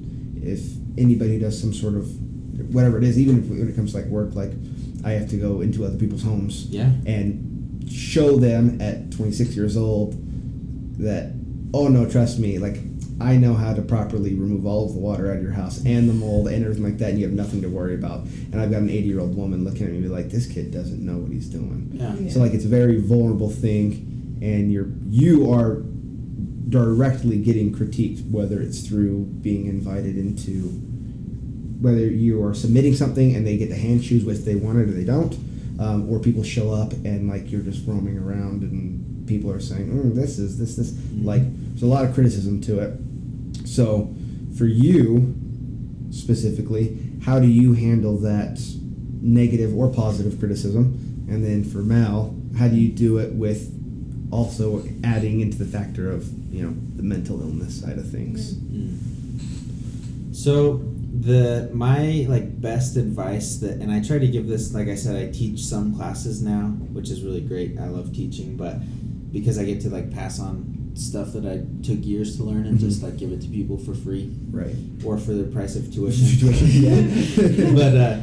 [0.42, 0.60] if
[0.98, 2.08] anybody does some sort of
[2.74, 4.52] whatever it is, even if when it comes to like work, like
[5.04, 6.90] I have to go into other people's homes yeah.
[7.06, 10.14] and show them at 26 years old
[10.98, 11.32] that
[11.72, 12.76] oh no trust me like
[13.20, 16.08] i know how to properly remove all of the water out of your house and
[16.08, 18.20] the mold and everything like that and you have nothing to worry about.
[18.52, 21.04] And i've got an 80 year old woman looking at me like this kid doesn't
[21.04, 21.90] know what he's doing.
[21.92, 22.30] Yeah Yeah.
[22.30, 25.82] so like it's a very vulnerable thing and you're you are
[26.68, 30.68] directly getting critiqued whether it's through being invited into
[31.80, 34.88] whether you are submitting something and they get to hand choose if they want it
[34.88, 35.38] or they don't
[35.80, 39.88] um, or people show up and like you're just roaming around and people are saying
[39.88, 42.98] mm, this is this this like there's a lot of criticism to it.
[43.66, 44.14] So
[44.56, 45.34] for you
[46.10, 48.60] specifically how do you handle that
[49.22, 51.26] negative or positive criticism?
[51.30, 53.72] And then for Mel how do you do it with
[54.30, 60.34] also adding into the factor of you know the mental illness side of things Mm.
[60.34, 60.78] So
[61.20, 65.16] the my like best advice that and I try to give this like I said
[65.16, 68.76] I teach some classes now which is really great I love teaching but
[69.32, 72.78] because I get to like pass on stuff that I took years to learn and
[72.78, 72.80] Mhm.
[72.80, 74.74] just like give it to people for free right
[75.04, 76.38] or for the price of tuition.
[76.38, 77.72] Tuition, yeah.
[77.80, 78.16] but uh,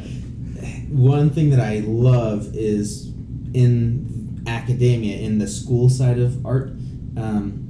[0.90, 3.12] one thing that I love is
[3.54, 4.07] in
[4.68, 6.70] academia, in the school side of art,
[7.16, 7.64] um,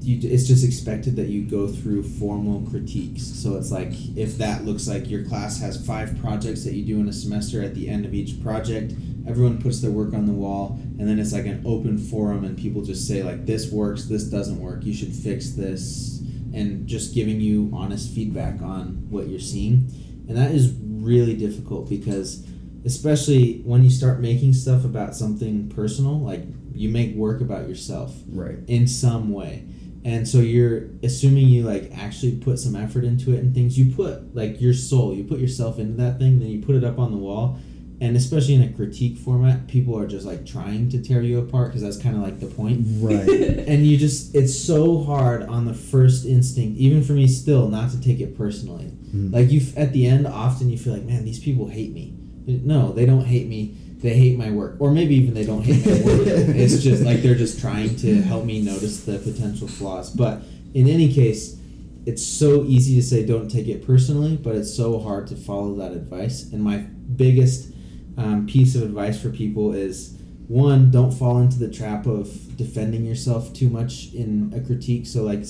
[0.00, 3.22] you, it's just expected that you go through formal critiques.
[3.22, 7.00] So it's like if that looks like your class has five projects that you do
[7.00, 8.94] in a semester, at the end of each project,
[9.28, 12.58] everyone puts their work on the wall, and then it's like an open forum, and
[12.58, 16.18] people just say like this works, this doesn't work, you should fix this,
[16.52, 19.88] and just giving you honest feedback on what you're seeing,
[20.28, 22.44] and that is really difficult because
[22.84, 26.42] especially when you start making stuff about something personal like
[26.74, 28.58] you make work about yourself right.
[28.66, 29.66] in some way.
[30.04, 33.78] And so you're assuming you like actually put some effort into it and things.
[33.78, 36.84] You put like your soul you put yourself into that thing then you put it
[36.84, 37.58] up on the wall.
[38.00, 41.68] And especially in a critique format people are just like trying to tear you apart
[41.68, 42.84] because that's kind of like the point.
[42.98, 43.62] Right.
[43.68, 47.92] And you just it's so hard on the first instinct even for me still not
[47.92, 48.90] to take it personally.
[49.12, 49.30] Mm.
[49.30, 52.16] like you at the end often you feel like man these people hate me
[52.46, 53.76] no they don't hate me.
[53.98, 54.76] They hate my work.
[54.80, 56.26] Or maybe even they don't hate my work.
[56.26, 60.10] It's just like they're just trying to help me notice the potential flaws.
[60.10, 60.42] But
[60.74, 61.58] in any case
[62.04, 65.74] it's so easy to say don't take it personally but it's so hard to follow
[65.76, 66.52] that advice.
[66.52, 67.72] And my biggest
[68.16, 70.18] um, piece of advice for people is
[70.48, 75.06] one don't fall into the trap of defending yourself too much in a critique.
[75.06, 75.44] So like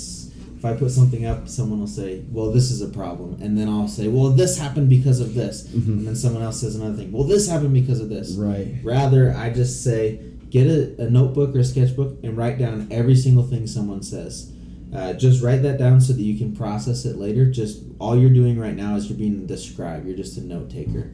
[0.63, 3.69] if i put something up someone will say well this is a problem and then
[3.69, 5.87] i'll say well this happened because of this Mhm.
[5.89, 8.33] and then someone else says another thing well this happened because of this.
[8.37, 8.77] Right.
[8.85, 13.17] Rather i just say get a, a notebook or a sketchbook and write down every
[13.17, 14.53] single thing someone says.
[14.95, 17.51] Uh, just write that down so that you can process it later.
[17.51, 20.69] Just all you're doing right now is you're being the scribe you're just a note
[20.71, 21.11] taker.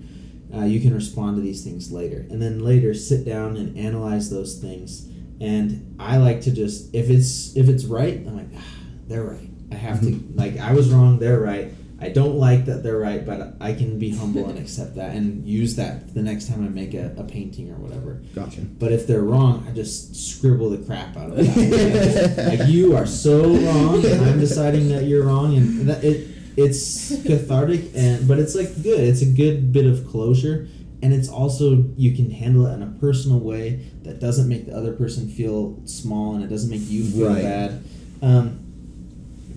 [0.53, 2.27] Uh, you can respond to these things later.
[2.31, 5.09] And then later sit down and analyze those things.
[5.41, 8.65] And i like to just if it's if it's right i'm like ah,
[9.09, 9.51] they're right.
[9.73, 11.73] I have to like I was wrong, they're right.
[12.01, 15.45] I don't like that they're right, but I can be humble and accept that and
[15.47, 18.23] use that the next time I make a, a painting or whatever.
[18.35, 18.61] Gotcha.
[18.61, 22.57] But if they're wrong, I just scribble the crap out of that.
[22.59, 27.11] like you are so wrong, and I'm deciding that you're wrong, and that it it's
[27.25, 29.01] cathartic and but it's like good.
[29.01, 30.69] It's a good bit of closure,
[31.03, 34.75] and it's also you can handle it in a personal way that doesn't make the
[34.77, 37.43] other person feel small and it doesn't make you feel Right.
[37.43, 37.83] bad.
[38.23, 38.68] Um,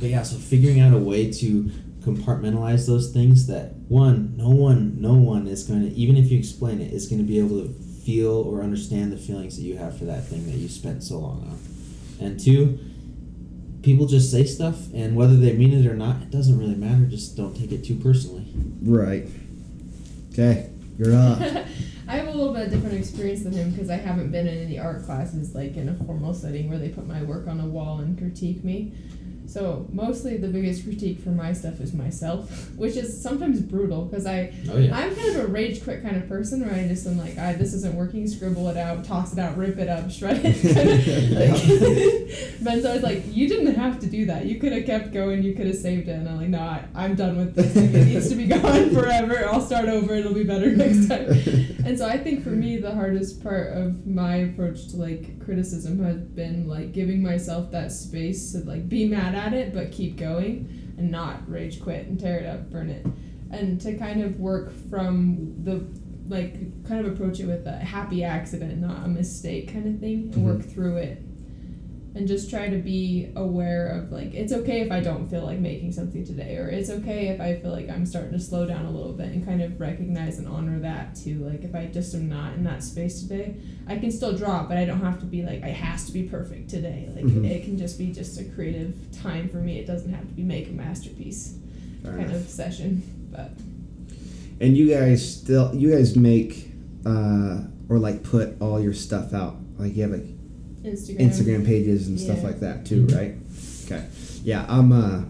[0.02, 1.72] but yeah, so figuring out a way to
[2.02, 6.38] compartmentalize those things that one, no one, no one is going to even if you
[6.40, 7.74] explain it, is going to be able to
[8.04, 11.20] feel or understand the feelings that you have for that thing that you spent so
[11.20, 12.26] long on.
[12.26, 12.80] And two,
[13.84, 17.06] people just say stuff, and whether they mean it or not, it doesn't really matter.
[17.06, 18.48] Just don't take it too personally.
[18.82, 19.28] Right.
[20.34, 20.72] Okay.
[20.98, 21.40] You're up.
[22.08, 24.58] I have a little bit of different experience than him because I haven't been in
[24.58, 27.66] any art classes like in a formal setting where they put my work on a
[27.66, 28.94] wall and critique me.
[29.52, 34.26] So mostly the biggest critique for my stuff is myself, which is sometimes brutal because
[34.26, 34.98] I Oh yeah.
[34.98, 37.52] I'm kind of a rage quit kind of person where I just am like, I
[37.54, 40.56] this isn't working, scribble it out, toss it out, rip it up, shred it.
[40.62, 44.46] kind of, like, but so I was like, you didn't have to do that.
[44.46, 45.44] You could have kept going.
[45.44, 46.14] You could have saved it.
[46.14, 47.76] And I'm like, no, I, I'm done with this.
[47.76, 49.50] Like, it needs to be gone forever.
[49.50, 50.16] I'll start over.
[50.16, 51.28] It'll be better next time.
[51.86, 56.02] And so I think for me, the hardest part of my approach to like criticism
[56.06, 60.18] has been like giving myself that space to like be mad at it, but keep
[60.18, 63.06] going and not rage quit and tear it up, burn it,
[63.52, 65.86] and to kind of work from the
[66.30, 70.32] like kind of approach it with a happy accident, not a mistake kind of thing,
[70.34, 70.70] and work mm-hmm.
[70.70, 71.24] through it.
[72.14, 75.60] And just try to be aware of like it's okay if I don't feel like
[75.60, 78.84] making something today, or it's okay if I feel like I'm starting to slow down
[78.86, 81.36] a little bit, and kind of recognize and honor that too.
[81.40, 83.56] Like if I just am not in that space today,
[83.88, 86.24] I can still draw, but I don't have to be like it has to be
[86.24, 87.08] perfect today.
[87.16, 87.50] Like Mhm.
[87.50, 89.80] it can just be just a creative time for me.
[89.80, 91.56] It doesn't have to be make a masterpiece
[92.04, 92.42] Fair kind enough.
[92.42, 93.04] of session.
[93.32, 93.52] But
[94.60, 96.72] And you guys still, you guys make
[97.06, 99.56] uh, or like put all your stuff out.
[99.80, 100.28] Like you have like
[100.84, 101.18] Instagram.
[101.20, 103.36] Instagram pages and stuff like that too, right?
[103.86, 104.08] Okay.
[104.44, 104.92] Yeah, I'm.
[104.92, 105.24] Uh,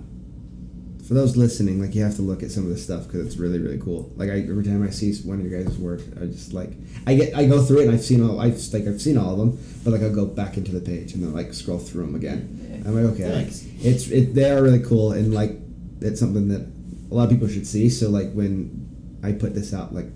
[1.08, 3.36] for those listening, like you have to look at some of this stuff because it's
[3.36, 4.14] really, really cool.
[4.16, 6.72] Like I, every time I see one of your guys' work, I just like
[7.06, 9.34] I get I go through it and I've seen all I've like I've seen all
[9.34, 12.06] of them, but like I'll go back into the page and then like scroll through
[12.06, 12.84] them again.
[12.86, 15.58] I'm like, okay, like, it's it they are really cool and like
[16.00, 16.62] it's something that
[17.12, 17.90] a lot of people should see.
[17.90, 20.08] So like when I put this out, like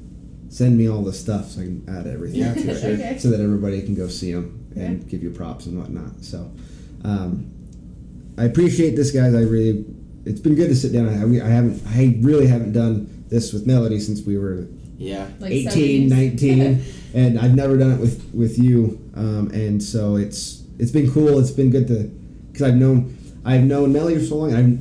[0.47, 2.91] send me all the stuff so I can add everything Yeah, to it, sure.
[2.91, 3.17] Okay.
[3.17, 5.09] so that everybody can go see them and Yeah.
[5.09, 6.23] give you props and whatnot.
[6.23, 6.51] So
[7.03, 7.45] um,
[8.37, 9.33] I appreciate this, guys.
[9.35, 9.85] I really
[10.25, 11.07] it's been good to sit down.
[11.07, 14.67] I, I haven't I really haven't done this with Melody since we were
[14.97, 15.27] Yeah.
[15.39, 16.11] Like 18, 70s.
[16.11, 18.99] 19, and I've never done it with with you.
[19.15, 21.39] Um, and so it's it's been cool.
[21.39, 22.03] It's been good to
[22.51, 23.15] because I've known
[23.45, 24.53] I've known Melody for so long.
[24.55, 24.79] I've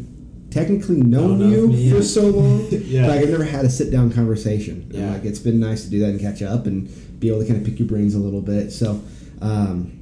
[0.51, 2.67] technically known Known of you me, for so long.
[2.71, 3.03] Yeah.
[3.07, 4.87] But like, I've never had a sit down conversation.
[4.91, 5.13] And, Yeah.
[5.13, 6.89] like it's been nice to do that and catch up and
[7.21, 8.71] be able to kind of pick your brains a little bit.
[8.73, 9.01] So
[9.45, 9.93] um,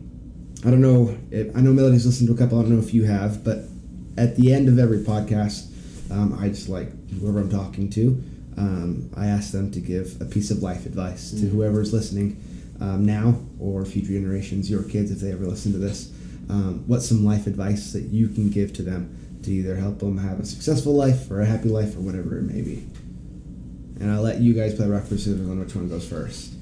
[0.64, 1.16] I don't know.
[1.30, 2.59] If, I know Melody's listened to a couple.
[2.59, 3.64] I don't know if you have, but
[4.16, 5.66] at the end of every podcast,
[6.11, 6.88] um, I just like
[7.20, 8.22] whoever I'm talking to.
[8.57, 11.51] Um, I ask them to give a piece of life advice to Mhm.
[11.51, 12.36] whoever's listening
[12.80, 16.11] um, now or future generations, your kids if they ever listen to this.
[16.49, 19.09] Um, what's some life advice that you can give to them
[19.43, 22.43] to either help them have a successful life or a happy life or whatever it
[22.43, 22.84] may be?
[24.01, 26.53] And I'll let you guys play rock paper scissors on which one goes first.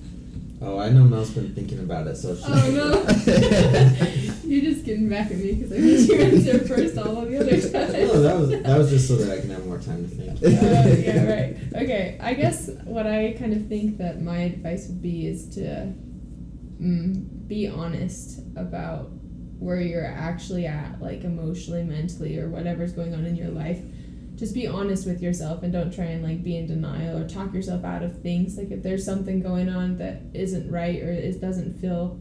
[0.63, 2.43] Oh, I know Mel's been thinking about it, so she.
[2.47, 2.93] Oh no!
[4.45, 7.39] You're just getting back at me because I made you answer first all of the
[7.39, 7.73] other times.
[7.73, 10.43] no, that was that was just so that I can have more time to think.
[10.43, 10.49] Uh,
[11.01, 11.57] yeah, right.
[11.83, 15.95] Okay, I guess what I kind of think that my advice would be is to
[16.79, 19.11] mm, be honest about
[19.59, 23.81] where you're actually at, like emotionally, mentally, or whatever's going on in your life.
[24.41, 27.53] Just be honest with yourself and don't try and like be in denial or talk
[27.53, 28.57] yourself out of things.
[28.57, 32.19] Like if there's something going on that isn't right or it doesn't feel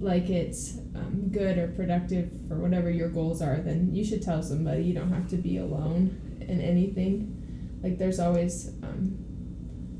[0.00, 4.42] like it's um, good or productive for whatever your goals are, then you should tell
[4.42, 4.82] somebody.
[4.82, 7.78] You don't have to be alone in anything.
[7.82, 9.16] Like there's always um,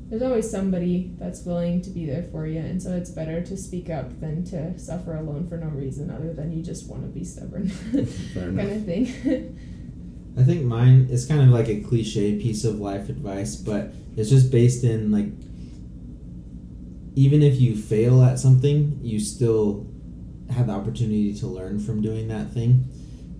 [0.09, 3.57] there's always somebody that's willing to be there for you, and so it's better to
[3.57, 7.07] speak up than to suffer alone for no reason other than you just want to
[7.07, 7.71] be stubborn,
[8.35, 9.57] kind of thing.
[10.37, 14.29] I think mine is kind of like a cliche piece of life advice, but it's
[14.29, 15.31] just based in like
[17.15, 19.87] even if you fail at something, you still
[20.49, 22.87] have the opportunity to learn from doing that thing,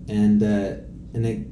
[0.08, 0.82] and uh,
[1.14, 1.46] and it,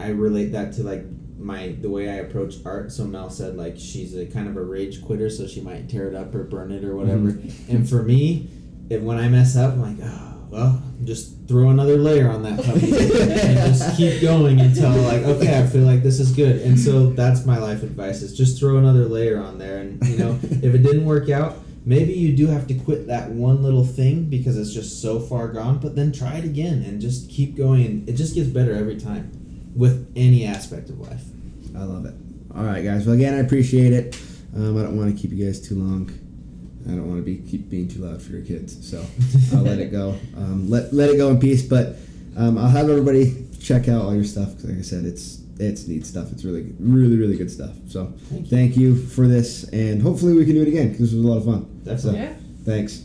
[0.00, 1.04] I relate that to like
[1.38, 2.90] my the way I approach art.
[2.92, 6.08] So Mel said like she's a kind of a rage quitter, so she might tear
[6.08, 7.28] it up or burn it or whatever.
[7.68, 8.50] And for me,
[8.90, 12.56] if when I mess up, I'm like, oh well, just throw another layer on that
[12.56, 16.78] puppy and just keep going until like okay i feel like this is good and
[16.80, 20.38] so that's my life advice is just throw another layer on there and you know
[20.42, 24.24] if it didn't work out maybe you do have to quit that one little thing
[24.24, 28.02] because it's just so far gone but then try it again and just keep going
[28.08, 29.30] it just gets better every time
[29.76, 31.24] with any aspect of life
[31.76, 32.14] I love it.
[32.54, 33.06] All right, guys.
[33.06, 34.20] Well, again, I appreciate it.
[34.54, 36.10] Um, I don't want to keep you guys too long.
[36.86, 39.04] I don't want to be keep being too loud for your kids, so
[39.56, 40.16] I'll let it go.
[40.36, 41.62] Um, let let it go in peace.
[41.62, 41.96] But
[42.36, 45.86] um, I'll have everybody check out all your stuff because, like I said, it's it's
[45.86, 46.32] neat stuff.
[46.32, 47.70] It's really really really good stuff.
[47.88, 48.48] So Thank you.
[48.56, 51.28] thank you for this, and hopefully we can do it again because this was a
[51.28, 51.80] lot of fun.
[51.84, 52.20] Definitely.
[52.20, 52.32] Yeah.
[52.64, 53.04] Thanks.